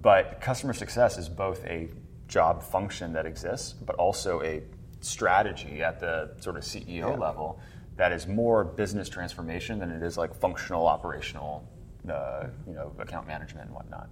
but 0.00 0.40
customer 0.40 0.72
success 0.72 1.16
is 1.18 1.28
both 1.28 1.64
a 1.64 1.88
job 2.28 2.62
function 2.62 3.12
that 3.12 3.26
exists, 3.26 3.72
but 3.72 3.96
also 3.96 4.42
a 4.42 4.62
strategy 5.00 5.82
at 5.82 6.00
the 6.00 6.30
sort 6.40 6.56
of 6.56 6.62
CEO 6.62 7.18
level 7.18 7.60
that 7.96 8.12
is 8.12 8.26
more 8.26 8.64
business 8.64 9.08
transformation 9.08 9.78
than 9.78 9.90
it 9.90 10.02
is 10.02 10.16
like 10.16 10.34
functional, 10.34 10.86
operational, 10.86 11.68
uh, 12.10 12.46
you 12.66 12.72
know, 12.72 12.92
account 12.98 13.26
management 13.26 13.66
and 13.66 13.74
whatnot. 13.74 14.08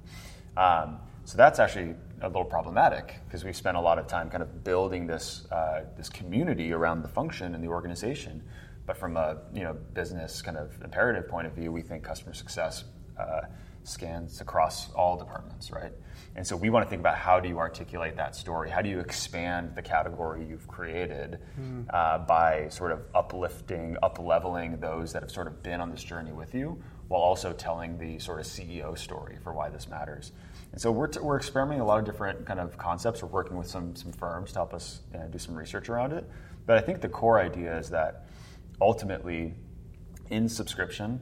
Um, 0.57 0.99
so 1.31 1.37
that's 1.37 1.61
actually 1.61 1.95
a 2.23 2.27
little 2.27 2.45
problematic 2.45 3.21
because 3.25 3.45
we've 3.45 3.55
spent 3.55 3.77
a 3.77 3.81
lot 3.81 4.01
of 4.01 4.09
time 4.09 4.29
kind 4.29 4.43
of 4.43 4.65
building 4.65 5.07
this 5.07 5.47
uh, 5.53 5.85
this 5.97 6.09
community 6.09 6.73
around 6.73 7.03
the 7.03 7.09
function 7.09 7.55
and 7.55 7.63
the 7.63 7.69
organization. 7.69 8.43
But 8.85 8.97
from 8.97 9.17
a 9.17 9.37
you 9.55 9.63
know 9.63 9.75
business 9.95 10.43
kind 10.43 10.57
of 10.57 10.73
imperative 10.83 11.29
point 11.29 11.47
of 11.47 11.53
view, 11.53 11.71
we 11.71 11.83
think 11.83 12.03
customer 12.03 12.35
success 12.35 12.83
uh, 13.17 13.43
scans 13.85 14.41
across 14.41 14.91
all 14.93 15.17
departments, 15.17 15.71
right? 15.71 15.93
And 16.35 16.45
so 16.45 16.57
we 16.57 16.69
want 16.69 16.85
to 16.85 16.91
think 16.91 16.99
about 16.99 17.17
how 17.17 17.39
do 17.39 17.49
you 17.49 17.59
articulate 17.59 18.17
that 18.17 18.35
story? 18.35 18.69
How 18.69 18.83
do 18.83 18.89
you 18.89 18.99
expand 18.99 19.77
the 19.77 19.83
category 19.83 20.45
you've 20.45 20.67
created 20.67 21.39
uh, 21.91 22.19
by 22.19 22.69
sort 22.71 22.91
of 22.91 23.03
uplifting, 23.15 23.97
up 24.03 24.19
leveling 24.19 24.81
those 24.81 25.13
that 25.13 25.23
have 25.23 25.31
sort 25.31 25.47
of 25.47 25.63
been 25.63 25.81
on 25.81 25.93
this 25.93 26.03
journey 26.03 26.33
with 26.33 26.55
you, 26.55 26.83
while 27.07 27.21
also 27.21 27.53
telling 27.53 27.99
the 27.99 28.19
sort 28.19 28.41
of 28.41 28.47
CEO 28.47 28.99
story 28.99 29.37
for 29.43 29.53
why 29.53 29.69
this 29.69 29.89
matters. 29.89 30.33
And 30.73 30.81
so 30.81 30.93
we're, 30.93 31.09
t- 31.09 31.21
we're 31.21 31.37
experimenting 31.37 31.81
a 31.81 31.85
lot 31.85 31.99
of 31.99 32.05
different 32.05 32.47
kind 32.47 32.61
of 32.61 32.79
concepts. 32.79 33.23
We're 33.23 33.29
working 33.29 33.57
with 33.57 33.67
some 33.67 33.97
some 33.97 34.13
firms 34.13 34.53
to 34.53 34.59
help 34.61 34.73
us 34.73 35.01
you 35.13 35.19
know, 35.19 35.27
do 35.27 35.39
some 35.39 35.55
research 35.55 35.89
around 35.89 36.13
it. 36.13 36.29
But 36.67 36.79
I 36.79 36.81
think 36.81 37.01
the 37.01 37.09
core 37.09 37.41
idea 37.41 37.77
is 37.79 37.91
that 37.91 38.27
ultimately, 38.81 39.55
in 40.31 40.49
subscription, 40.49 41.21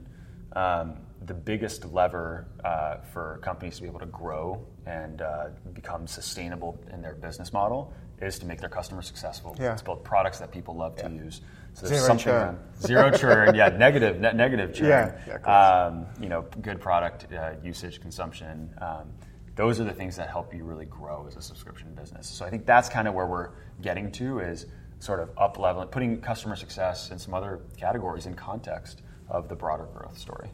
um, 0.54 0.98
the 1.24 1.34
biggest 1.34 1.84
lever 1.86 2.46
uh, 2.64 2.98
for 3.12 3.38
companies 3.42 3.76
to 3.76 3.82
be 3.82 3.88
able 3.88 4.00
to 4.00 4.06
grow 4.06 4.64
and 4.86 5.22
uh, 5.22 5.48
become 5.72 6.06
sustainable 6.06 6.78
in 6.92 7.02
their 7.02 7.14
business 7.14 7.52
model 7.52 7.92
is 8.20 8.38
to 8.40 8.46
make 8.46 8.60
their 8.60 8.68
customers 8.68 9.06
successful. 9.06 9.56
Yeah. 9.58 9.72
It's 9.72 9.82
build 9.82 10.04
products 10.04 10.38
that 10.40 10.50
people 10.50 10.74
love 10.76 10.96
to 10.96 11.10
use. 11.10 11.40
So 11.74 11.86
there's 11.86 12.00
Zero 12.00 12.06
something 12.08 12.24
churn. 12.24 12.58
zero 12.80 13.10
churn, 13.10 13.54
yeah, 13.54 13.68
negative, 13.78 14.18
net 14.20 14.34
negative 14.34 14.74
churn. 14.74 14.88
Yeah, 14.88 15.38
yeah, 15.44 15.86
um, 15.86 16.06
you 16.20 16.28
know, 16.28 16.44
good 16.60 16.80
product 16.80 17.32
uh, 17.32 17.52
usage, 17.62 18.00
consumption. 18.00 18.70
Um, 18.80 19.12
those 19.58 19.80
are 19.80 19.84
the 19.84 19.92
things 19.92 20.14
that 20.14 20.30
help 20.30 20.54
you 20.54 20.62
really 20.62 20.84
grow 20.84 21.26
as 21.26 21.34
a 21.34 21.42
subscription 21.42 21.92
business. 21.92 22.28
So 22.28 22.46
I 22.46 22.50
think 22.50 22.64
that's 22.64 22.88
kind 22.88 23.08
of 23.08 23.14
where 23.14 23.26
we're 23.26 23.50
getting 23.82 24.12
to 24.12 24.38
is 24.38 24.66
sort 25.00 25.18
of 25.18 25.30
up 25.36 25.58
leveling, 25.58 25.88
putting 25.88 26.20
customer 26.20 26.54
success 26.54 27.10
and 27.10 27.20
some 27.20 27.34
other 27.34 27.62
categories 27.76 28.26
in 28.26 28.34
context 28.34 29.02
of 29.28 29.48
the 29.48 29.56
broader 29.56 29.88
growth 29.92 30.16
story. 30.16 30.50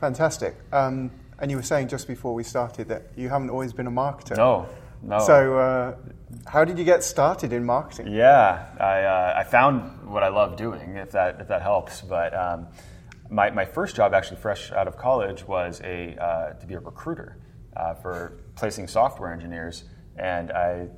Fantastic. 0.00 0.56
Um, 0.72 1.12
and 1.38 1.48
you 1.48 1.56
were 1.56 1.62
saying 1.62 1.86
just 1.86 2.08
before 2.08 2.34
we 2.34 2.42
started 2.42 2.88
that 2.88 3.04
you 3.16 3.28
haven't 3.28 3.50
always 3.50 3.72
been 3.72 3.86
a 3.86 3.90
marketer. 3.92 4.36
No, 4.36 4.68
no. 5.00 5.20
So, 5.20 5.58
uh, 5.58 5.94
how 6.44 6.64
did 6.64 6.78
you 6.80 6.84
get 6.84 7.04
started 7.04 7.52
in 7.52 7.64
marketing? 7.64 8.12
Yeah, 8.12 8.66
I, 8.80 9.02
uh, 9.02 9.34
I 9.36 9.44
found 9.44 10.10
what 10.10 10.24
I 10.24 10.28
love 10.28 10.56
doing, 10.56 10.96
if 10.96 11.12
that 11.12 11.40
if 11.40 11.46
that 11.46 11.62
helps. 11.62 12.00
But 12.00 12.34
um, 12.34 12.66
my, 13.30 13.50
my 13.50 13.64
first 13.64 13.94
job, 13.94 14.12
actually 14.12 14.38
fresh 14.38 14.72
out 14.72 14.88
of 14.88 14.96
college, 14.96 15.46
was 15.46 15.80
a 15.84 16.16
uh, 16.20 16.52
to 16.54 16.66
be 16.66 16.74
a 16.74 16.80
recruiter 16.80 17.36
uh, 17.76 17.94
for 17.94 18.38
placing 18.54 18.88
software 18.88 19.32
engineers. 19.32 19.84
And 20.16 20.50
I, 20.52 20.88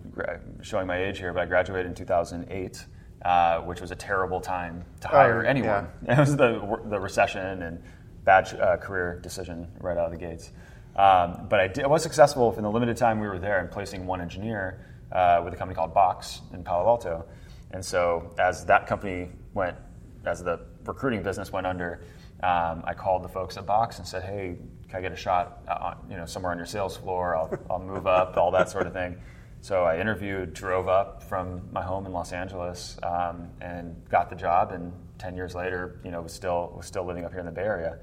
showing 0.62 0.86
my 0.86 0.98
age 1.02 1.18
here, 1.18 1.32
but 1.32 1.42
I 1.42 1.46
graduated 1.46 1.86
in 1.86 1.94
2008, 1.94 2.84
uh, 3.24 3.60
which 3.60 3.80
was 3.80 3.90
a 3.92 3.94
terrible 3.94 4.40
time 4.40 4.84
to 5.00 5.08
hire 5.08 5.44
Oh, 5.44 5.48
anyone. 5.48 5.88
It 6.08 6.18
was 6.18 6.36
the 6.36 6.80
the 6.86 6.98
recession 6.98 7.62
and 7.62 7.82
bad 8.24 8.52
uh, 8.60 8.76
career 8.78 9.20
decision 9.22 9.68
right 9.80 9.96
out 9.96 10.06
of 10.06 10.12
the 10.12 10.18
gates. 10.18 10.50
Um, 10.96 11.46
but 11.48 11.60
I, 11.60 11.68
did, 11.68 11.84
I 11.84 11.86
was 11.88 12.02
successful 12.02 12.52
in 12.56 12.62
the 12.62 12.70
limited 12.70 12.96
time 12.96 13.20
we 13.20 13.26
were 13.28 13.38
there 13.38 13.60
in 13.60 13.68
placing 13.68 14.06
one 14.06 14.20
engineer 14.20 14.84
uh, 15.12 15.42
with 15.44 15.52
a 15.54 15.56
company 15.56 15.74
called 15.76 15.92
Box 15.94 16.40
in 16.52 16.62
Palo 16.64 16.86
Alto. 16.86 17.24
And 17.72 17.84
so 17.84 18.32
as 18.38 18.64
that 18.66 18.86
company 18.86 19.30
went, 19.54 19.76
as 20.24 20.42
the 20.42 20.60
recruiting 20.84 21.22
business 21.22 21.52
went 21.52 21.66
under, 21.66 22.02
um, 22.42 22.82
I 22.84 22.94
called 22.94 23.22
the 23.24 23.28
folks 23.28 23.56
at 23.56 23.66
Box 23.66 23.98
and 23.98 24.06
said, 24.06 24.22
"Hey, 24.22 24.56
can 24.94 25.04
I 25.04 25.08
get 25.08 25.12
a 25.12 25.20
shot, 25.20 25.58
uh, 25.66 25.94
you 26.08 26.16
know, 26.16 26.24
somewhere 26.24 26.52
on 26.52 26.56
your 26.56 26.66
sales 26.66 26.96
floor? 26.96 27.36
I'll, 27.36 27.58
I'll 27.68 27.80
move 27.80 28.06
up, 28.06 28.36
all 28.36 28.52
that 28.52 28.70
sort 28.70 28.86
of 28.86 28.92
thing." 28.92 29.16
So 29.60 29.82
I 29.82 29.98
interviewed, 29.98 30.54
drove 30.54 30.86
up 30.86 31.22
from 31.24 31.68
my 31.72 31.82
home 31.82 32.06
in 32.06 32.12
Los 32.12 32.32
Angeles, 32.32 32.96
um, 33.02 33.48
and 33.60 33.96
got 34.08 34.30
the 34.30 34.36
job. 34.36 34.70
And 34.70 34.92
ten 35.18 35.34
years 35.34 35.54
later, 35.54 35.98
you 36.04 36.12
know, 36.12 36.22
was 36.22 36.32
still 36.32 36.72
was 36.76 36.86
still 36.86 37.04
living 37.04 37.24
up 37.24 37.32
here 37.32 37.40
in 37.40 37.46
the 37.46 37.52
Bay 37.52 37.62
Area. 37.62 37.98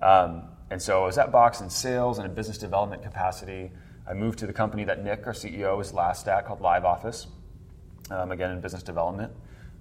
Um, 0.00 0.44
and 0.70 0.80
so 0.80 1.02
I 1.02 1.06
was 1.06 1.18
at 1.18 1.30
Box 1.30 1.60
in 1.60 1.68
sales 1.68 2.16
and 2.18 2.26
a 2.26 2.30
business 2.30 2.56
development 2.56 3.02
capacity. 3.02 3.70
I 4.08 4.14
moved 4.14 4.38
to 4.38 4.46
the 4.46 4.52
company 4.54 4.84
that 4.84 5.04
Nick, 5.04 5.26
our 5.26 5.34
CEO, 5.34 5.76
was 5.76 5.92
last 5.92 6.26
at, 6.26 6.46
called 6.46 6.60
LiveOffice, 6.60 7.26
um, 8.10 8.32
again 8.32 8.50
in 8.50 8.60
business 8.62 8.82
development. 8.82 9.32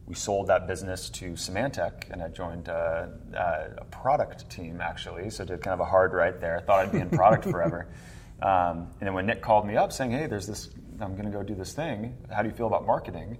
We 0.09 0.15
sold 0.15 0.47
that 0.47 0.65
business 0.65 1.07
to 1.11 1.33
Symantec, 1.33 2.09
and 2.09 2.21
I 2.21 2.29
joined 2.29 2.67
uh, 2.67 3.05
uh, 3.37 3.67
a 3.77 3.85
product 3.85 4.49
team 4.49 4.81
actually. 4.81 5.29
So 5.29 5.45
did 5.45 5.61
kind 5.61 5.75
of 5.75 5.81
a 5.81 5.85
hard 5.85 6.13
right 6.13 6.41
there. 6.41 6.59
Thought 6.65 6.79
I'd 6.79 6.91
be 6.91 6.97
in 6.97 7.11
product 7.11 7.43
forever. 7.51 7.87
Um, 8.41 8.89
and 8.99 9.01
then 9.01 9.13
when 9.13 9.27
Nick 9.27 9.43
called 9.43 9.67
me 9.67 9.77
up 9.77 9.93
saying, 9.93 10.09
"Hey, 10.09 10.25
there's 10.25 10.47
this, 10.47 10.71
I'm 10.99 11.13
going 11.13 11.25
to 11.25 11.31
go 11.31 11.43
do 11.43 11.53
this 11.53 11.73
thing. 11.73 12.17
How 12.31 12.41
do 12.41 12.49
you 12.49 12.55
feel 12.55 12.65
about 12.65 12.87
marketing?" 12.87 13.37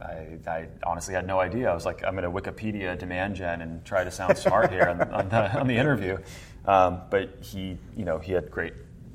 I, 0.00 0.38
I 0.46 0.66
honestly 0.84 1.14
had 1.14 1.26
no 1.26 1.40
idea. 1.40 1.70
I 1.70 1.74
was 1.74 1.86
like, 1.86 2.04
I'm 2.04 2.14
going 2.14 2.30
to 2.30 2.30
Wikipedia 2.30 2.98
demand 2.98 3.36
gen 3.36 3.62
and 3.62 3.82
try 3.82 4.04
to 4.04 4.10
sound 4.10 4.36
smart 4.36 4.70
here 4.70 4.86
on, 4.86 5.00
on, 5.10 5.28
the, 5.30 5.58
on 5.58 5.66
the 5.66 5.76
interview. 5.76 6.18
Um, 6.66 7.00
but 7.10 7.38
he, 7.40 7.78
you 7.96 8.04
know, 8.04 8.18
he 8.18 8.32
had 8.32 8.50
great 8.50 8.74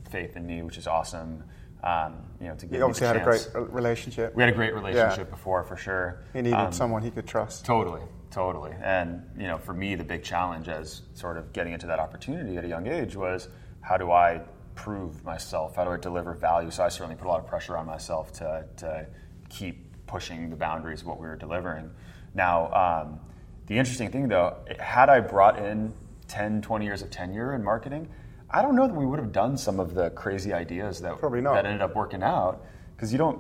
faith 0.10 0.36
in 0.36 0.48
me, 0.48 0.63
which 0.63 0.77
is 0.77 0.88
awesome. 0.88 1.43
Um, 1.83 2.17
you 2.39 2.47
know, 2.47 2.55
to 2.55 2.65
give 2.65 2.77
You 2.77 2.83
obviously 2.83 3.07
the 3.07 3.13
had 3.13 3.21
a 3.21 3.23
great 3.23 3.71
relationship. 3.71 4.35
We 4.35 4.43
had 4.43 4.51
a 4.53 4.55
great 4.55 4.73
relationship 4.75 5.29
before, 5.31 5.63
for 5.63 5.75
sure. 5.75 6.23
He 6.33 6.41
needed 6.41 6.55
Um, 6.55 6.71
someone 6.71 7.01
he 7.01 7.09
could 7.09 7.27
trust. 7.27 7.65
Totally, 7.65 8.01
totally. 8.29 8.73
And 8.83 9.23
you 9.35 9.47
know, 9.47 9.57
for 9.57 9.73
me, 9.73 9.95
the 9.95 10.03
big 10.03 10.23
challenge 10.23 10.69
as 10.69 11.01
sort 11.15 11.38
of 11.38 11.53
getting 11.53 11.73
into 11.73 11.88
that 11.88 12.00
opportunity 12.00 12.57
at 12.57 12.65
a 12.65 12.67
young 12.67 12.85
age 12.88 13.15
was 13.15 13.47
how 13.81 13.97
do 13.97 14.11
I 14.11 14.41
prove 14.75 15.23
myself? 15.25 15.75
How 15.75 15.83
do 15.85 15.91
I 15.91 15.97
deliver 15.97 16.33
value? 16.33 16.69
So 16.71 16.83
I 16.83 16.89
certainly 16.89 17.15
put 17.15 17.25
a 17.25 17.29
lot 17.29 17.39
of 17.39 17.47
pressure 17.47 17.75
on 17.77 17.85
myself 17.85 18.31
to, 18.33 18.65
to 18.77 19.07
keep 19.50 20.05
pushing 20.07 20.50
the 20.50 20.55
boundaries 20.55 21.01
of 21.01 21.07
what 21.07 21.19
we 21.19 21.27
were 21.27 21.35
delivering. 21.35 21.89
Now, 22.33 22.71
um, 22.73 23.19
the 23.67 23.77
interesting 23.77 24.11
thing 24.11 24.27
though, 24.27 24.57
had 24.79 25.09
I 25.09 25.19
brought 25.19 25.57
in 25.59 25.93
10, 26.27 26.61
20 26.61 26.85
years 26.85 27.01
of 27.01 27.09
tenure 27.09 27.53
in 27.53 27.63
marketing, 27.63 28.07
I 28.53 28.62
don't 28.62 28.75
know 28.75 28.88
that 28.88 28.93
we 28.96 29.05
would 29.05 29.20
have 29.20 29.31
done 29.31 29.58
some 29.58 29.79
of 29.79 29.93
the 29.93 30.10
crazy 30.12 30.53
ideas 30.53 31.01
that, 31.01 31.17
Probably 31.20 31.41
not. 31.41 31.53
that 31.55 31.65
ended 31.65 31.81
up 31.81 31.96
working 31.96 32.22
out 32.24 32.65
because 32.96 33.12
you 33.12 33.17
don't 33.17 33.39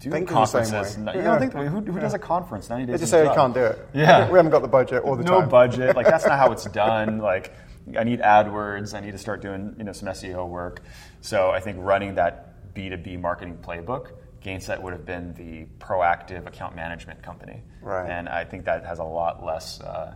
do 0.00 0.10
Think 0.10 0.28
in 0.28 0.34
the 0.34 0.46
same 0.46 0.62
conferences. 0.64 0.96
You 0.98 1.04
Yeah. 1.04 1.22
don't 1.22 1.38
think 1.38 1.52
who, 1.52 1.80
who 1.92 2.00
does 2.00 2.14
a 2.14 2.18
conference 2.18 2.68
90 2.68 2.86
days? 2.86 2.92
They 2.94 3.02
just 3.04 3.12
say 3.12 3.24
you 3.24 3.32
can't 3.34 3.54
do 3.54 3.64
it. 3.64 3.88
Yeah. 3.94 4.28
we 4.30 4.36
haven't 4.36 4.50
got 4.50 4.62
the 4.62 4.68
budget 4.68 5.02
or 5.04 5.16
the 5.16 5.22
no 5.22 5.40
time. 5.40 5.48
budget. 5.48 5.94
Like 5.94 6.06
that's 6.06 6.26
not 6.26 6.38
how 6.38 6.50
it's 6.50 6.64
done. 6.84 7.18
Like 7.18 7.52
I 7.96 8.02
need 8.02 8.20
AdWords. 8.20 8.94
I 8.94 9.00
need 9.00 9.12
to 9.12 9.18
start 9.18 9.42
doing 9.42 9.74
you 9.78 9.84
know 9.84 9.92
some 9.92 10.08
SEO 10.08 10.48
work. 10.48 10.82
So 11.20 11.50
I 11.50 11.60
think 11.60 11.76
running 11.80 12.16
that 12.16 12.74
B 12.74 12.88
two 12.88 12.96
B 12.96 13.16
marketing 13.16 13.58
playbook, 13.62 14.10
Gainsight 14.44 14.82
would 14.82 14.92
have 14.92 15.04
been 15.06 15.34
the 15.34 15.66
proactive 15.84 16.46
account 16.48 16.74
management 16.74 17.22
company. 17.22 17.62
Right. 17.80 18.10
And 18.10 18.28
I 18.28 18.44
think 18.44 18.64
that 18.64 18.84
has 18.84 18.98
a 18.98 19.04
lot 19.04 19.44
less. 19.44 19.80
Uh, 19.80 20.14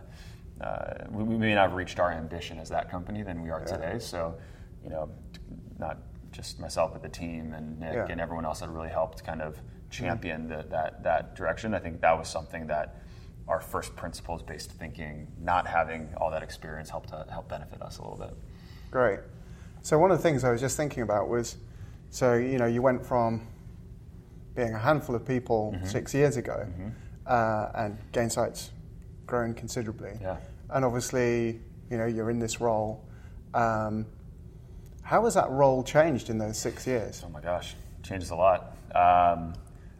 uh, 0.61 1.05
we, 1.11 1.23
we 1.23 1.37
may 1.37 1.53
not 1.55 1.69
have 1.69 1.73
reached 1.73 1.99
our 1.99 2.11
ambition 2.11 2.57
as 2.59 2.69
that 2.69 2.89
company 2.89 3.23
than 3.23 3.41
we 3.43 3.49
are 3.49 3.63
today. 3.63 3.99
So, 3.99 4.35
you 4.83 4.89
know, 4.89 5.09
not 5.79 5.97
just 6.31 6.59
myself, 6.59 6.93
but 6.93 7.01
the 7.01 7.09
team 7.09 7.53
and 7.53 7.79
Nick 7.79 7.93
Yeah. 7.93 8.07
and 8.09 8.19
everyone 8.21 8.45
else 8.45 8.59
that 8.61 8.69
really 8.69 8.89
helped 8.89 9.23
kind 9.23 9.41
of 9.41 9.59
champion 9.89 10.47
the, 10.49 10.65
that 10.69 11.03
that 11.03 11.35
direction. 11.35 11.73
I 11.73 11.79
think 11.79 12.01
that 12.01 12.17
was 12.17 12.27
something 12.27 12.67
that 12.67 12.95
our 13.47 13.61
first 13.61 13.95
principles 13.95 14.41
based 14.43 14.71
thinking, 14.71 15.27
not 15.41 15.65
having 15.65 16.09
all 16.17 16.29
that 16.31 16.43
experience, 16.43 16.89
helped 16.89 17.13
uh, 17.13 17.25
help 17.29 17.47
benefit 17.47 17.81
us 17.81 17.97
a 17.99 18.01
little 18.01 18.17
bit. 18.17 18.33
Great. 18.91 19.19
So 19.81 19.97
one 19.97 20.11
of 20.11 20.17
the 20.17 20.23
things 20.23 20.43
I 20.43 20.51
was 20.51 20.59
just 20.59 20.75
thinking 20.75 21.03
about 21.03 21.29
was, 21.29 21.55
so 22.09 22.33
you 22.33 22.57
know, 22.57 22.65
you 22.65 22.81
went 22.81 23.05
from 23.05 23.47
being 24.55 24.73
a 24.73 24.79
handful 24.79 25.15
of 25.15 25.25
people 25.25 25.73
Mm-hmm. 25.75 25.85
six 25.85 26.13
years 26.13 26.35
ago, 26.37 26.67
uh, 27.25 27.69
and 27.75 27.97
Gainsight's 28.11 28.71
grown 29.27 29.53
considerably. 29.53 30.17
Yeah. 30.21 30.37
And 30.69 30.83
obviously, 30.83 31.59
you 31.89 31.97
know, 31.97 32.05
you're 32.05 32.29
in 32.29 32.39
this 32.39 32.59
role. 32.59 33.05
Um, 33.53 34.05
how 35.03 35.23
has 35.25 35.35
that 35.35 35.49
role 35.49 35.83
changed 35.83 36.29
in 36.29 36.37
those 36.37 36.57
six 36.57 36.87
years? 36.87 37.23
Oh 37.25 37.29
my 37.29 37.41
gosh, 37.41 37.75
changes 38.03 38.31
a 38.31 38.35
lot. 38.35 38.75
Um, 38.95 39.53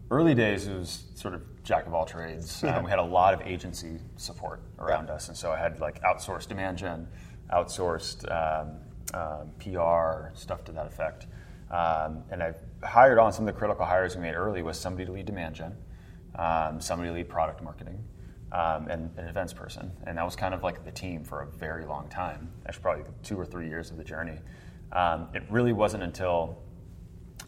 early 0.09 0.35
days, 0.35 0.67
it 0.67 0.77
was 0.77 1.03
sort 1.15 1.33
of 1.33 1.41
jack 1.63 1.85
of 1.85 1.93
all 1.93 2.05
trades. 2.05 2.63
Um, 2.67 2.83
we 2.83 2.89
had 2.89 2.99
a 2.99 3.03
lot 3.03 3.33
of 3.33 3.41
agency 3.41 3.99
support 4.15 4.61
around 4.79 5.09
us, 5.09 5.27
and 5.27 5.37
so 5.37 5.51
I 5.51 5.57
had 5.57 5.79
like 5.79 6.01
outsourced 6.01 6.47
demand 6.47 6.77
gen, 6.77 7.07
outsourced 7.53 8.25
um, 8.31 8.71
um, 9.13 9.49
PR, 9.59 10.35
stuff 10.35 10.63
to 10.65 10.71
that 10.73 10.87
effect. 10.87 11.27
Um, 11.71 12.23
and 12.31 12.41
I 12.43 12.53
hired 12.83 13.17
on 13.19 13.33
some 13.33 13.47
of 13.47 13.53
the 13.53 13.57
critical 13.57 13.85
hires 13.85 14.15
we 14.15 14.21
made 14.21 14.35
early 14.35 14.61
was 14.61 14.79
somebody 14.79 15.05
to 15.05 15.11
lead 15.11 15.25
demand 15.25 15.55
gen, 15.55 15.75
um, 16.35 16.79
somebody 16.79 17.09
to 17.09 17.15
lead 17.15 17.29
product 17.29 17.61
marketing, 17.61 18.03
um, 18.51 18.87
and 18.87 19.09
an 19.17 19.27
events 19.27 19.53
person. 19.53 19.91
And 20.05 20.17
that 20.17 20.25
was 20.25 20.35
kind 20.35 20.53
of 20.53 20.63
like 20.63 20.85
the 20.85 20.91
team 20.91 21.23
for 21.23 21.41
a 21.41 21.47
very 21.47 21.85
long 21.85 22.07
time. 22.09 22.51
Actually, 22.67 22.81
probably 22.81 23.03
two 23.23 23.39
or 23.39 23.45
three 23.45 23.67
years 23.67 23.91
of 23.91 23.97
the 23.97 24.03
journey. 24.03 24.39
Um, 24.91 25.27
it 25.33 25.43
really 25.49 25.73
wasn't 25.73 26.03
until 26.03 26.57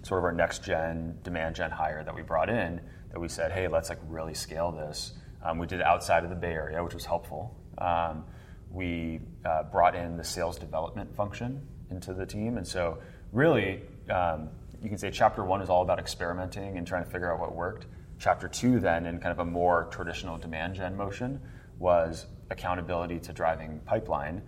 sort 0.03 0.19
of 0.19 0.25
our 0.25 0.31
next 0.31 0.63
gen 0.63 1.17
demand 1.23 1.55
gen 1.55 1.71
hire 1.71 2.03
that 2.03 2.13
we 2.13 2.21
brought 2.21 2.49
in 2.49 2.81
that 3.11 3.19
we 3.19 3.27
said, 3.27 3.51
hey, 3.51 3.67
let's 3.67 3.89
like 3.89 3.99
really 4.07 4.33
scale 4.33 4.71
this. 4.71 5.13
Um, 5.43 5.57
we 5.57 5.67
did 5.67 5.79
it 5.79 5.85
outside 5.85 6.23
of 6.23 6.29
the 6.29 6.35
Bay 6.35 6.51
Area, 6.51 6.83
which 6.83 6.93
was 6.93 7.05
helpful. 7.05 7.55
Um, 7.77 8.25
we 8.71 9.19
uh, 9.45 9.63
brought 9.63 9.95
in 9.95 10.17
the 10.17 10.23
sales 10.23 10.59
development 10.59 11.15
function 11.15 11.65
into 11.89 12.13
the 12.13 12.25
team, 12.25 12.57
and 12.57 12.67
so 12.67 12.99
really, 13.31 13.81
um, 14.11 14.49
you 14.81 14.89
can 14.89 14.97
say 14.97 15.09
chapter 15.09 15.43
one 15.43 15.61
is 15.61 15.69
all 15.69 15.81
about 15.81 15.97
experimenting 15.97 16.77
and 16.77 16.85
trying 16.85 17.03
to 17.03 17.09
figure 17.09 17.33
out 17.33 17.39
what 17.39 17.55
worked. 17.55 17.87
Chapter 18.19 18.47
two, 18.47 18.79
then, 18.79 19.05
in 19.05 19.19
kind 19.19 19.31
of 19.31 19.39
a 19.39 19.45
more 19.45 19.87
traditional 19.91 20.37
demand 20.37 20.75
gen 20.75 20.95
motion, 20.95 21.39
was 21.79 22.27
accountability 22.49 23.19
to 23.19 23.33
driving 23.33 23.79
pipeline. 23.85 24.41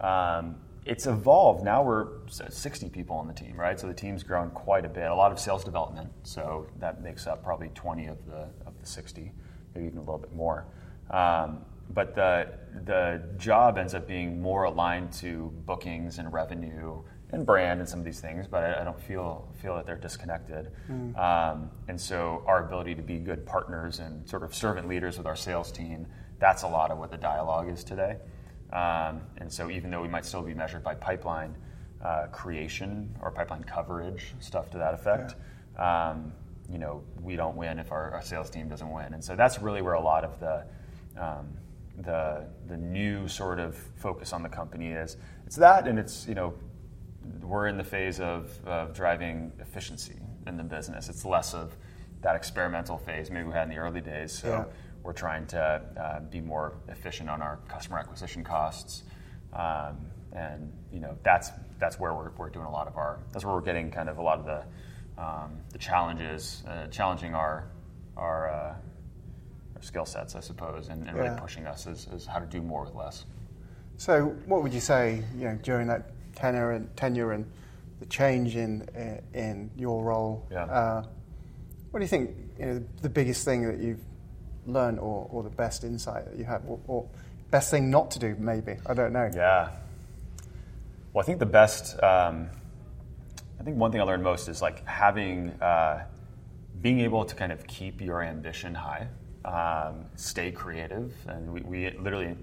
Um, 0.00 0.56
it's 0.84 1.06
evolved. 1.06 1.64
Now 1.64 1.82
we're 1.82 2.06
60 2.28 2.88
people 2.88 3.16
on 3.16 3.26
the 3.26 3.34
team, 3.34 3.56
right? 3.58 3.78
So 3.78 3.88
the 3.88 3.94
team's 3.94 4.22
grown 4.22 4.50
quite 4.50 4.84
a 4.84 4.88
bit. 4.88 5.10
A 5.10 5.14
lot 5.14 5.32
of 5.32 5.38
sales 5.38 5.64
development, 5.64 6.10
so 6.22 6.66
that 6.78 7.02
makes 7.02 7.26
up 7.26 7.42
probably 7.44 7.68
20 7.74 8.06
of 8.06 8.24
the 8.26 8.48
of 8.66 8.78
the 8.80 8.86
60, 8.86 9.32
maybe 9.74 9.86
even 9.86 9.98
a 9.98 10.00
little 10.00 10.18
bit 10.18 10.32
more. 10.32 10.66
Um, 11.10 11.64
but 11.90 12.14
the 12.14 12.48
the 12.84 13.22
job 13.36 13.78
ends 13.78 13.94
up 13.94 14.06
being 14.06 14.40
more 14.40 14.64
aligned 14.64 15.12
to 15.14 15.52
bookings 15.66 16.18
and 16.18 16.32
revenue 16.32 17.02
and 17.32 17.44
brand 17.44 17.80
and 17.80 17.88
some 17.88 17.98
of 17.98 18.04
these 18.04 18.20
things. 18.20 18.46
But 18.46 18.64
I, 18.64 18.80
I 18.80 18.84
don't 18.84 19.00
feel 19.00 19.48
feel 19.60 19.74
that 19.76 19.86
they're 19.86 19.96
disconnected. 19.96 20.70
Um, 21.16 21.70
and 21.88 22.00
so 22.00 22.42
our 22.46 22.64
ability 22.64 22.94
to 22.94 23.02
be 23.02 23.18
good 23.18 23.44
partners 23.44 23.98
and 23.98 24.28
sort 24.28 24.42
of 24.42 24.54
servant 24.54 24.88
leaders 24.88 25.18
with 25.18 25.26
our 25.26 25.36
sales 25.36 25.70
team, 25.70 26.06
that's 26.38 26.62
a 26.62 26.68
lot 26.68 26.90
of 26.90 26.98
what 26.98 27.10
the 27.10 27.16
dialogue 27.18 27.68
is 27.68 27.84
today. 27.84 28.16
Um, 28.72 29.22
and 29.38 29.50
so, 29.50 29.70
even 29.70 29.90
though 29.90 30.02
we 30.02 30.08
might 30.08 30.26
still 30.26 30.42
be 30.42 30.54
measured 30.54 30.84
by 30.84 30.94
pipeline 30.94 31.54
uh, 32.04 32.26
creation 32.26 33.14
or 33.22 33.30
pipeline 33.30 33.64
coverage, 33.64 34.34
stuff 34.40 34.70
to 34.70 34.78
that 34.78 34.94
effect, 34.94 35.34
um, 35.78 36.32
you 36.70 36.78
know, 36.78 37.02
we 37.22 37.34
don't 37.34 37.56
win 37.56 37.78
if 37.78 37.92
our, 37.92 38.10
our, 38.12 38.22
sales 38.22 38.50
team 38.50 38.68
doesn't 38.68 38.90
win. 38.90 39.14
And 39.14 39.24
so 39.24 39.34
that's 39.34 39.58
really 39.60 39.80
where 39.80 39.94
a 39.94 40.00
lot 40.00 40.22
of 40.22 40.38
the 40.38 40.64
um, 41.16 41.48
the 41.96 42.44
the 42.66 42.76
new 42.76 43.26
sort 43.26 43.58
of 43.58 43.74
focus 43.96 44.34
on 44.34 44.42
the 44.42 44.48
company 44.50 44.92
is. 44.92 45.16
It's 45.46 45.56
that, 45.56 45.88
and 45.88 45.98
it's 45.98 46.28
you 46.28 46.34
know, 46.34 46.52
we're 47.42 47.66
in 47.66 47.76
the 47.76 47.84
phase 47.84 48.20
of, 48.20 48.50
of 48.66 48.94
driving 48.94 49.52
efficiency 49.60 50.16
in 50.46 50.56
the 50.56 50.62
business. 50.62 51.08
It's 51.08 51.24
less 51.24 51.54
of 51.54 51.76
that 52.22 52.34
experimental 52.36 52.98
phase 52.98 53.30
maybe 53.30 53.48
we 53.48 53.54
had 53.54 53.64
in 53.64 53.70
the 53.70 53.76
early 53.76 54.00
days. 54.00 54.32
So 54.32 54.48
yeah. 54.48 54.64
we're 55.02 55.12
trying 55.12 55.46
to 55.48 55.82
uh, 56.00 56.20
be 56.20 56.40
more 56.40 56.74
efficient 56.88 57.30
on 57.30 57.42
our 57.42 57.58
customer 57.68 57.98
acquisition 57.98 58.44
costs. 58.44 59.04
Um, 59.52 59.96
and 60.32 60.72
you 60.92 61.00
know 61.00 61.16
that's 61.22 61.50
that's 61.78 61.98
where 61.98 62.14
we're, 62.14 62.30
we're 62.36 62.50
doing 62.50 62.66
a 62.66 62.70
lot 62.70 62.86
of 62.86 62.96
our 62.96 63.18
that's 63.32 63.44
where 63.44 63.54
we're 63.54 63.60
getting 63.62 63.90
kind 63.90 64.08
of 64.08 64.18
a 64.18 64.22
lot 64.22 64.38
of 64.38 64.44
the 64.44 65.22
um, 65.22 65.56
the 65.72 65.78
challenges 65.78 66.62
uh, 66.68 66.86
challenging 66.88 67.34
our 67.34 67.70
our, 68.16 68.50
uh, 68.50 68.74
our 69.74 69.82
skill 69.82 70.04
sets 70.04 70.34
I 70.34 70.40
suppose 70.40 70.88
and, 70.88 71.06
and 71.08 71.16
yeah. 71.16 71.22
really 71.22 71.40
pushing 71.40 71.66
us 71.66 71.86
as, 71.86 72.08
as 72.12 72.26
how 72.26 72.40
to 72.40 72.46
do 72.46 72.60
more 72.60 72.84
with 72.84 72.94
less. 72.94 73.24
So 73.96 74.26
what 74.46 74.62
would 74.62 74.74
you 74.74 74.80
say 74.80 75.22
you 75.36 75.46
know 75.46 75.58
during 75.62 75.86
that 75.88 76.10
tenure 76.38 76.72
and 76.72 76.96
tenure 76.96 77.32
and 77.32 77.44
the 78.00 78.06
change 78.06 78.56
in 78.56 78.88
in 79.34 79.70
your 79.76 80.04
role? 80.04 80.46
Yeah. 80.50 80.64
Uh, 80.64 81.04
what 81.90 82.00
do 82.00 82.04
you 82.04 82.08
think 82.08 82.30
you 82.58 82.66
know, 82.66 82.84
the 83.02 83.08
biggest 83.08 83.44
thing 83.44 83.66
that 83.66 83.78
you've 83.78 84.04
learned 84.66 84.98
or, 84.98 85.26
or 85.30 85.42
the 85.42 85.50
best 85.50 85.84
insight 85.84 86.26
that 86.26 86.38
you 86.38 86.44
have 86.44 86.62
or, 86.66 86.78
or 86.86 87.08
best 87.50 87.70
thing 87.70 87.90
not 87.90 88.10
to 88.10 88.18
do 88.18 88.36
maybe 88.38 88.76
I 88.86 88.94
don't 88.94 89.12
know. 89.12 89.30
Yeah. 89.34 89.70
Well, 91.12 91.22
I 91.22 91.26
think 91.26 91.38
the 91.38 91.46
best. 91.46 92.00
Um, 92.02 92.48
I 93.58 93.64
think 93.64 93.76
one 93.76 93.90
thing 93.90 94.00
I 94.00 94.04
learned 94.04 94.22
most 94.22 94.48
is 94.48 94.62
like 94.62 94.86
having, 94.86 95.50
uh, 95.60 96.04
being 96.80 97.00
able 97.00 97.24
to 97.24 97.34
kind 97.34 97.50
of 97.50 97.66
keep 97.66 98.00
your 98.00 98.22
ambition 98.22 98.72
high, 98.72 99.08
um, 99.44 100.04
stay 100.14 100.52
creative, 100.52 101.12
and 101.26 101.52
we, 101.52 101.60
we, 101.62 101.90
literally. 101.98 102.36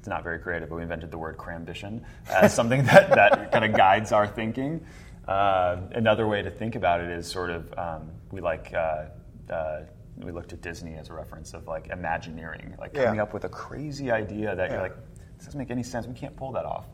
It's 0.00 0.08
not 0.08 0.24
very 0.24 0.38
creative, 0.38 0.70
but 0.70 0.76
we 0.76 0.82
invented 0.82 1.10
the 1.10 1.18
word 1.18 1.36
crambition 1.36 2.06
as 2.30 2.54
something 2.54 2.84
that, 2.84 3.10
that 3.10 3.52
kind 3.52 3.66
of 3.66 3.74
guides 3.76 4.12
our 4.12 4.26
thinking. 4.26 4.80
Uh, 5.28 5.76
another 5.92 6.26
way 6.26 6.40
to 6.40 6.50
think 6.50 6.74
about 6.74 7.02
it 7.02 7.10
is 7.10 7.26
sort 7.26 7.50
of 7.50 7.78
um, 7.78 8.10
we 8.32 8.40
like 8.40 8.72
uh, 8.72 9.04
uh, 9.52 9.82
we 10.16 10.32
looked 10.32 10.54
at 10.54 10.62
Disney 10.62 10.94
as 10.94 11.10
a 11.10 11.12
reference 11.12 11.52
of 11.52 11.66
like 11.66 11.88
Imagineering, 11.88 12.74
like 12.80 12.94
coming 12.94 13.16
yeah. 13.16 13.22
up 13.22 13.34
with 13.34 13.44
a 13.44 13.50
crazy 13.50 14.10
idea 14.10 14.56
that 14.56 14.70
yeah. 14.70 14.72
you're 14.72 14.82
like, 14.82 14.96
this 15.36 15.44
doesn't 15.44 15.58
make 15.58 15.70
any 15.70 15.82
sense. 15.82 16.06
We 16.06 16.14
can't 16.14 16.34
pull 16.34 16.52
that 16.52 16.64
off 16.64 16.86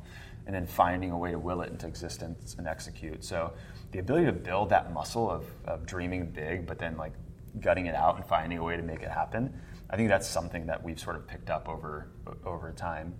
and 0.47 0.55
then 0.55 0.67
finding 0.67 1.13
a 1.13 1.19
way 1.19 1.31
to 1.31 1.39
will 1.39 1.63
it 1.63 1.71
into 1.71 1.87
existence 1.87 2.57
and 2.59 2.67
execute. 2.67 3.25
So 3.25 3.53
the 3.93 4.01
ability 4.01 4.27
to 4.27 4.33
build 4.33 4.71
that 4.71 4.93
muscle 4.93 5.31
of, 5.31 5.45
of 5.65 5.87
dreaming 5.87 6.27
big, 6.27 6.67
but 6.67 6.79
then 6.79 6.97
like 6.97 7.13
gutting 7.61 7.87
it 7.87 7.95
out 7.95 8.17
and 8.17 8.27
finding 8.27 8.59
a 8.59 8.65
way 8.65 8.77
to 8.77 8.83
make 8.83 9.03
it 9.03 9.11
happen, 9.11 9.55
I 9.91 9.97
think 9.97 10.09
that's 10.09 10.27
something 10.27 10.67
that 10.67 10.83
we've 10.83 10.99
sort 10.99 11.17
of 11.17 11.27
picked 11.27 11.51
up 11.51 11.69
over 11.69 12.09
over 12.45 12.73
time. 12.73 13.15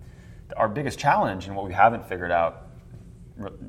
Our 0.55 0.69
biggest 0.69 0.99
challenge 0.99 1.47
and 1.47 1.55
what 1.55 1.65
we 1.65 1.73
haven't 1.73 2.07
figured 2.07 2.31
out 2.31 2.63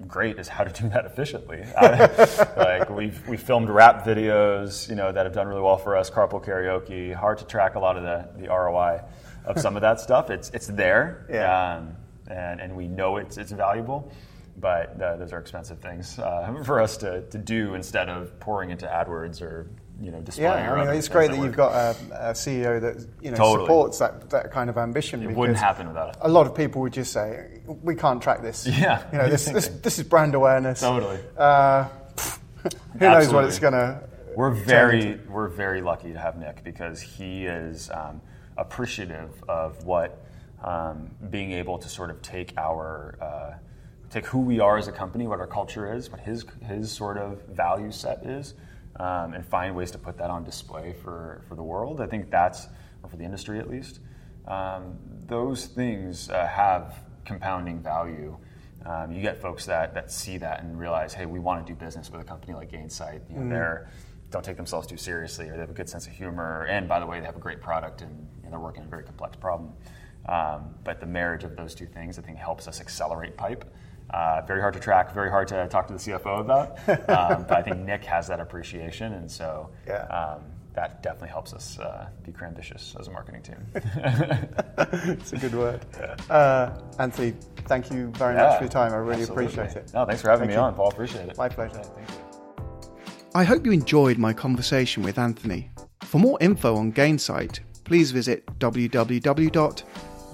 great 0.07 0.39
is 0.39 0.49
how 0.49 0.65
to 0.65 0.83
do 0.83 0.89
that 0.89 1.05
efficiently. 1.05 1.63
like 2.57 2.89
we've 2.91 3.27
we 3.29 3.37
filmed 3.37 3.69
rap 3.69 4.05
videos, 4.05 4.89
you 4.89 4.95
know, 4.95 5.13
that 5.13 5.27
have 5.27 5.35
done 5.35 5.47
really 5.47 5.63
well 5.63 5.79
for 5.79 5.97
us. 5.97 6.11
Carpool 6.11 6.45
karaoke, 6.45 7.15
hard 7.15 7.39
to 7.39 7.45
track 7.45 7.75
a 7.75 7.79
lot 7.79 7.97
of 7.97 8.03
the 8.03 8.47
the 8.47 8.49
ROI 8.49 9.03
of 9.45 9.59
some 9.61 9.77
of 9.77 9.83
that 9.83 10.01
stuff. 10.01 10.31
It's 10.31 10.51
it's 10.51 10.67
there. 10.67 11.27
Yeah. 11.31 11.77
Um, 11.77 11.97
and, 12.31 12.61
and 12.61 12.77
we 12.77 12.89
know 12.89 13.17
it's, 13.17 13.39
it's 13.39 13.53
valuable. 13.53 14.13
But 14.57 15.01
uh, 15.01 15.17
those 15.17 15.33
are 15.33 15.39
expensive 15.39 15.79
things 15.79 16.19
uh, 16.19 16.63
for 16.65 16.81
us 16.81 16.97
to, 16.99 17.23
to 17.23 17.39
do 17.39 17.75
instead 17.75 18.09
of 18.09 18.39
pouring 18.41 18.71
into 18.71 18.87
AdWords 18.87 19.41
or 19.41 19.71
you 20.01 20.11
know 20.11 20.21
display. 20.21 20.45
Yeah, 20.45 20.73
I 20.73 20.85
mean, 20.85 20.95
it's 20.97 21.09
great 21.09 21.31
that 21.31 21.39
you've 21.39 21.57
got 21.57 21.73
a, 21.73 22.31
a, 22.31 22.33
CEO 22.33 22.81
that 22.81 23.07
you 23.21 23.31
know 23.31 23.37
totally. 23.37 23.65
supports 23.65 23.99
that, 23.99 24.31
that 24.31 24.53
kind 24.53 24.71
of 24.71 24.79
ambition. 24.79 25.23
It 25.23 25.35
wouldn't 25.35 25.59
happen 25.59 25.89
without 25.89 26.11
it. 26.11 26.17
A 26.21 26.29
lot 26.29 26.47
of 26.47 26.55
people 26.55 26.83
would 26.83 26.93
just 26.93 27.13
say, 27.13 27.61
"We 27.67 27.95
can't 27.95 28.23
track 28.23 28.43
this." 28.43 28.67
Yeah, 28.67 29.03
you 29.13 29.19
know, 29.19 29.29
this, 29.29 29.45
this, 29.51 29.69
this 29.69 29.99
is 29.99 30.05
brand 30.05 30.35
awareness. 30.35 30.81
Totally. 30.81 31.19
Uh, 31.37 31.85
who 32.93 32.99
knows 32.99 33.33
what 33.33 33.45
it's 33.45 33.59
gonna? 33.59 34.03
We're 34.37 34.53
very 34.53 35.19
we're 35.29 35.49
very 35.49 35.81
lucky 35.81 36.13
to 36.13 36.19
have 36.19 36.39
Nick 36.39 36.63
because 36.63 37.01
he 37.01 37.47
is 37.47 37.91
um, 37.91 38.21
appreciative 38.57 39.43
of 39.49 39.85
what 39.85 40.25
um, 40.63 41.11
being 41.31 41.53
able 41.53 41.79
to 41.79 41.89
sort 41.89 42.11
of 42.11 42.23
take 42.23 42.53
our 42.57 43.19
uh, 43.21 43.59
take 44.11 44.27
who 44.27 44.41
we 44.41 44.61
are 44.61 44.79
as 44.79 44.87
a 44.87 44.93
company, 44.93 45.27
what 45.27 45.41
our 45.41 45.47
culture 45.47 45.93
is, 45.93 46.09
what 46.09 46.21
his 46.21 46.45
his 46.67 46.93
sort 46.93 47.19
of 47.19 47.43
value 47.49 47.91
set 47.91 48.25
is, 48.25 48.55
um, 48.97 49.35
and 49.35 49.45
find 49.45 49.75
ways 49.77 49.91
to 49.93 49.99
put 49.99 50.19
that 50.19 50.31
on 50.31 50.45
display 50.45 50.95
for 51.03 51.43
for 51.49 51.55
the 51.55 51.63
world. 51.63 52.01
I 52.01 52.07
think 52.07 52.31
that's 52.31 52.67
or 53.03 53.09
for 53.09 53.17
the 53.17 53.25
industry 53.25 53.59
at 53.59 53.71
least. 53.71 54.01
Um, 54.47 54.99
those 55.27 55.67
things 55.67 56.31
uh, 56.31 56.47
have 56.47 56.97
compounding 57.25 57.81
value. 57.83 58.37
Um, 58.87 59.13
you 59.13 59.21
get 59.21 59.41
folks 59.43 59.67
that 59.67 59.95
that 59.95 60.11
see 60.11 60.39
that 60.39 60.63
and 60.63 60.79
realize, 60.79 61.13
hey, 61.13 61.27
we 61.27 61.39
want 61.39 61.67
to 61.67 61.73
do 61.73 61.79
business 61.79 62.11
with 62.11 62.21
a 62.21 62.25
company 62.25 62.55
like 62.55 62.71
Gainsight. 62.71 63.21
You 63.29 63.37
know, 63.37 63.43
mm. 63.43 63.51
They're 63.51 63.91
don't 64.31 64.45
take 64.45 64.57
themselves 64.57 64.87
too 64.87 64.97
seriously, 64.97 65.49
or 65.49 65.53
they 65.53 65.61
have 65.61 65.71
a 65.71 65.75
good 65.75 65.89
sense 65.89 66.07
of 66.07 66.13
humor, 66.13 66.67
and 66.69 66.87
by 66.87 67.01
the 67.01 67.07
way, 67.07 67.19
they 67.19 67.27
have 67.27 67.37
a 67.37 67.41
great 67.41 67.61
product 67.63 68.03
and, 68.03 68.29
and 68.45 68.53
they're 68.53 68.61
working 68.61 68.83
on 68.83 68.87
a 68.87 68.91
very 68.91 69.03
complex 69.03 69.37
problem. 69.37 69.73
Um, 70.29 70.75
but 70.85 71.01
the 71.01 71.07
marriage 71.07 71.45
of 71.45 71.57
those 71.57 71.75
two 71.75 71.87
things, 71.87 72.19
I 72.19 72.23
think, 72.23 72.37
helps 72.37 72.69
us 72.69 72.81
accelerate 72.81 73.37
pipe. 73.37 73.65
Uh, 74.11 74.43
very 74.47 74.61
hard 74.61 74.75
to 74.75 74.81
track, 74.81 75.13
very 75.13 75.31
hard 75.31 75.49
to 75.49 75.69
talk 75.69 75.87
to 75.87 75.93
the 75.93 75.99
CFO 75.99 76.41
about. 76.41 76.79
Um, 77.09 77.45
but 77.49 77.59
I 77.59 77.63
think 77.63 77.79
Nick 77.81 78.05
has 78.05 78.29
that 78.29 78.39
appreciation, 78.39 79.15
and 79.15 79.31
so 79.31 79.71
yeah. 79.87 80.03
um, 80.07 80.43
that 80.75 81.03
definitely 81.03 81.29
helps 81.29 81.53
us 81.53 81.79
uh, 81.79 82.09
be 82.23 82.33
ambitious 82.43 82.95
as 82.99 83.09
a 83.09 83.11
marketing 83.11 83.43
team. 83.43 83.57
it's 83.75 85.33
a 85.33 85.39
good 85.39 85.55
word. 85.55 85.85
Uh, 86.31 86.71
Anthony, 86.99 87.35
thank 87.67 87.91
you 87.91 88.09
very 88.17 88.35
yeah, 88.35 88.45
much 88.45 88.59
for 88.59 88.65
your 88.65 88.71
time. 88.71 88.93
I 88.93 88.97
really 88.97 89.23
absolutely. 89.23 89.47
appreciate 89.47 89.77
it. 89.77 89.95
No, 89.95 90.05
thanks 90.05 90.23
for 90.23 90.29
having 90.29 90.49
thank 90.49 90.51
me 90.51 90.55
you. 90.55 90.61
on, 90.61 90.75
Paul. 90.75 90.89
Appreciate 90.91 91.29
it. 91.29 91.39
My 91.39 91.49
pleasure. 91.49 91.83
thank 91.83 92.09
you. 92.11 92.17
I 93.35 93.45
hope 93.45 93.65
you 93.65 93.73
enjoyed 93.73 94.19
my 94.19 94.33
conversation 94.33 95.03
with 95.03 95.19
Anthony. 95.19 95.71
For 96.03 96.19
more 96.19 96.39
info 96.41 96.77
on 96.77 96.93
Gainsight, 96.93 97.61
please 97.85 98.11
visit 98.11 98.47
www 98.59 99.85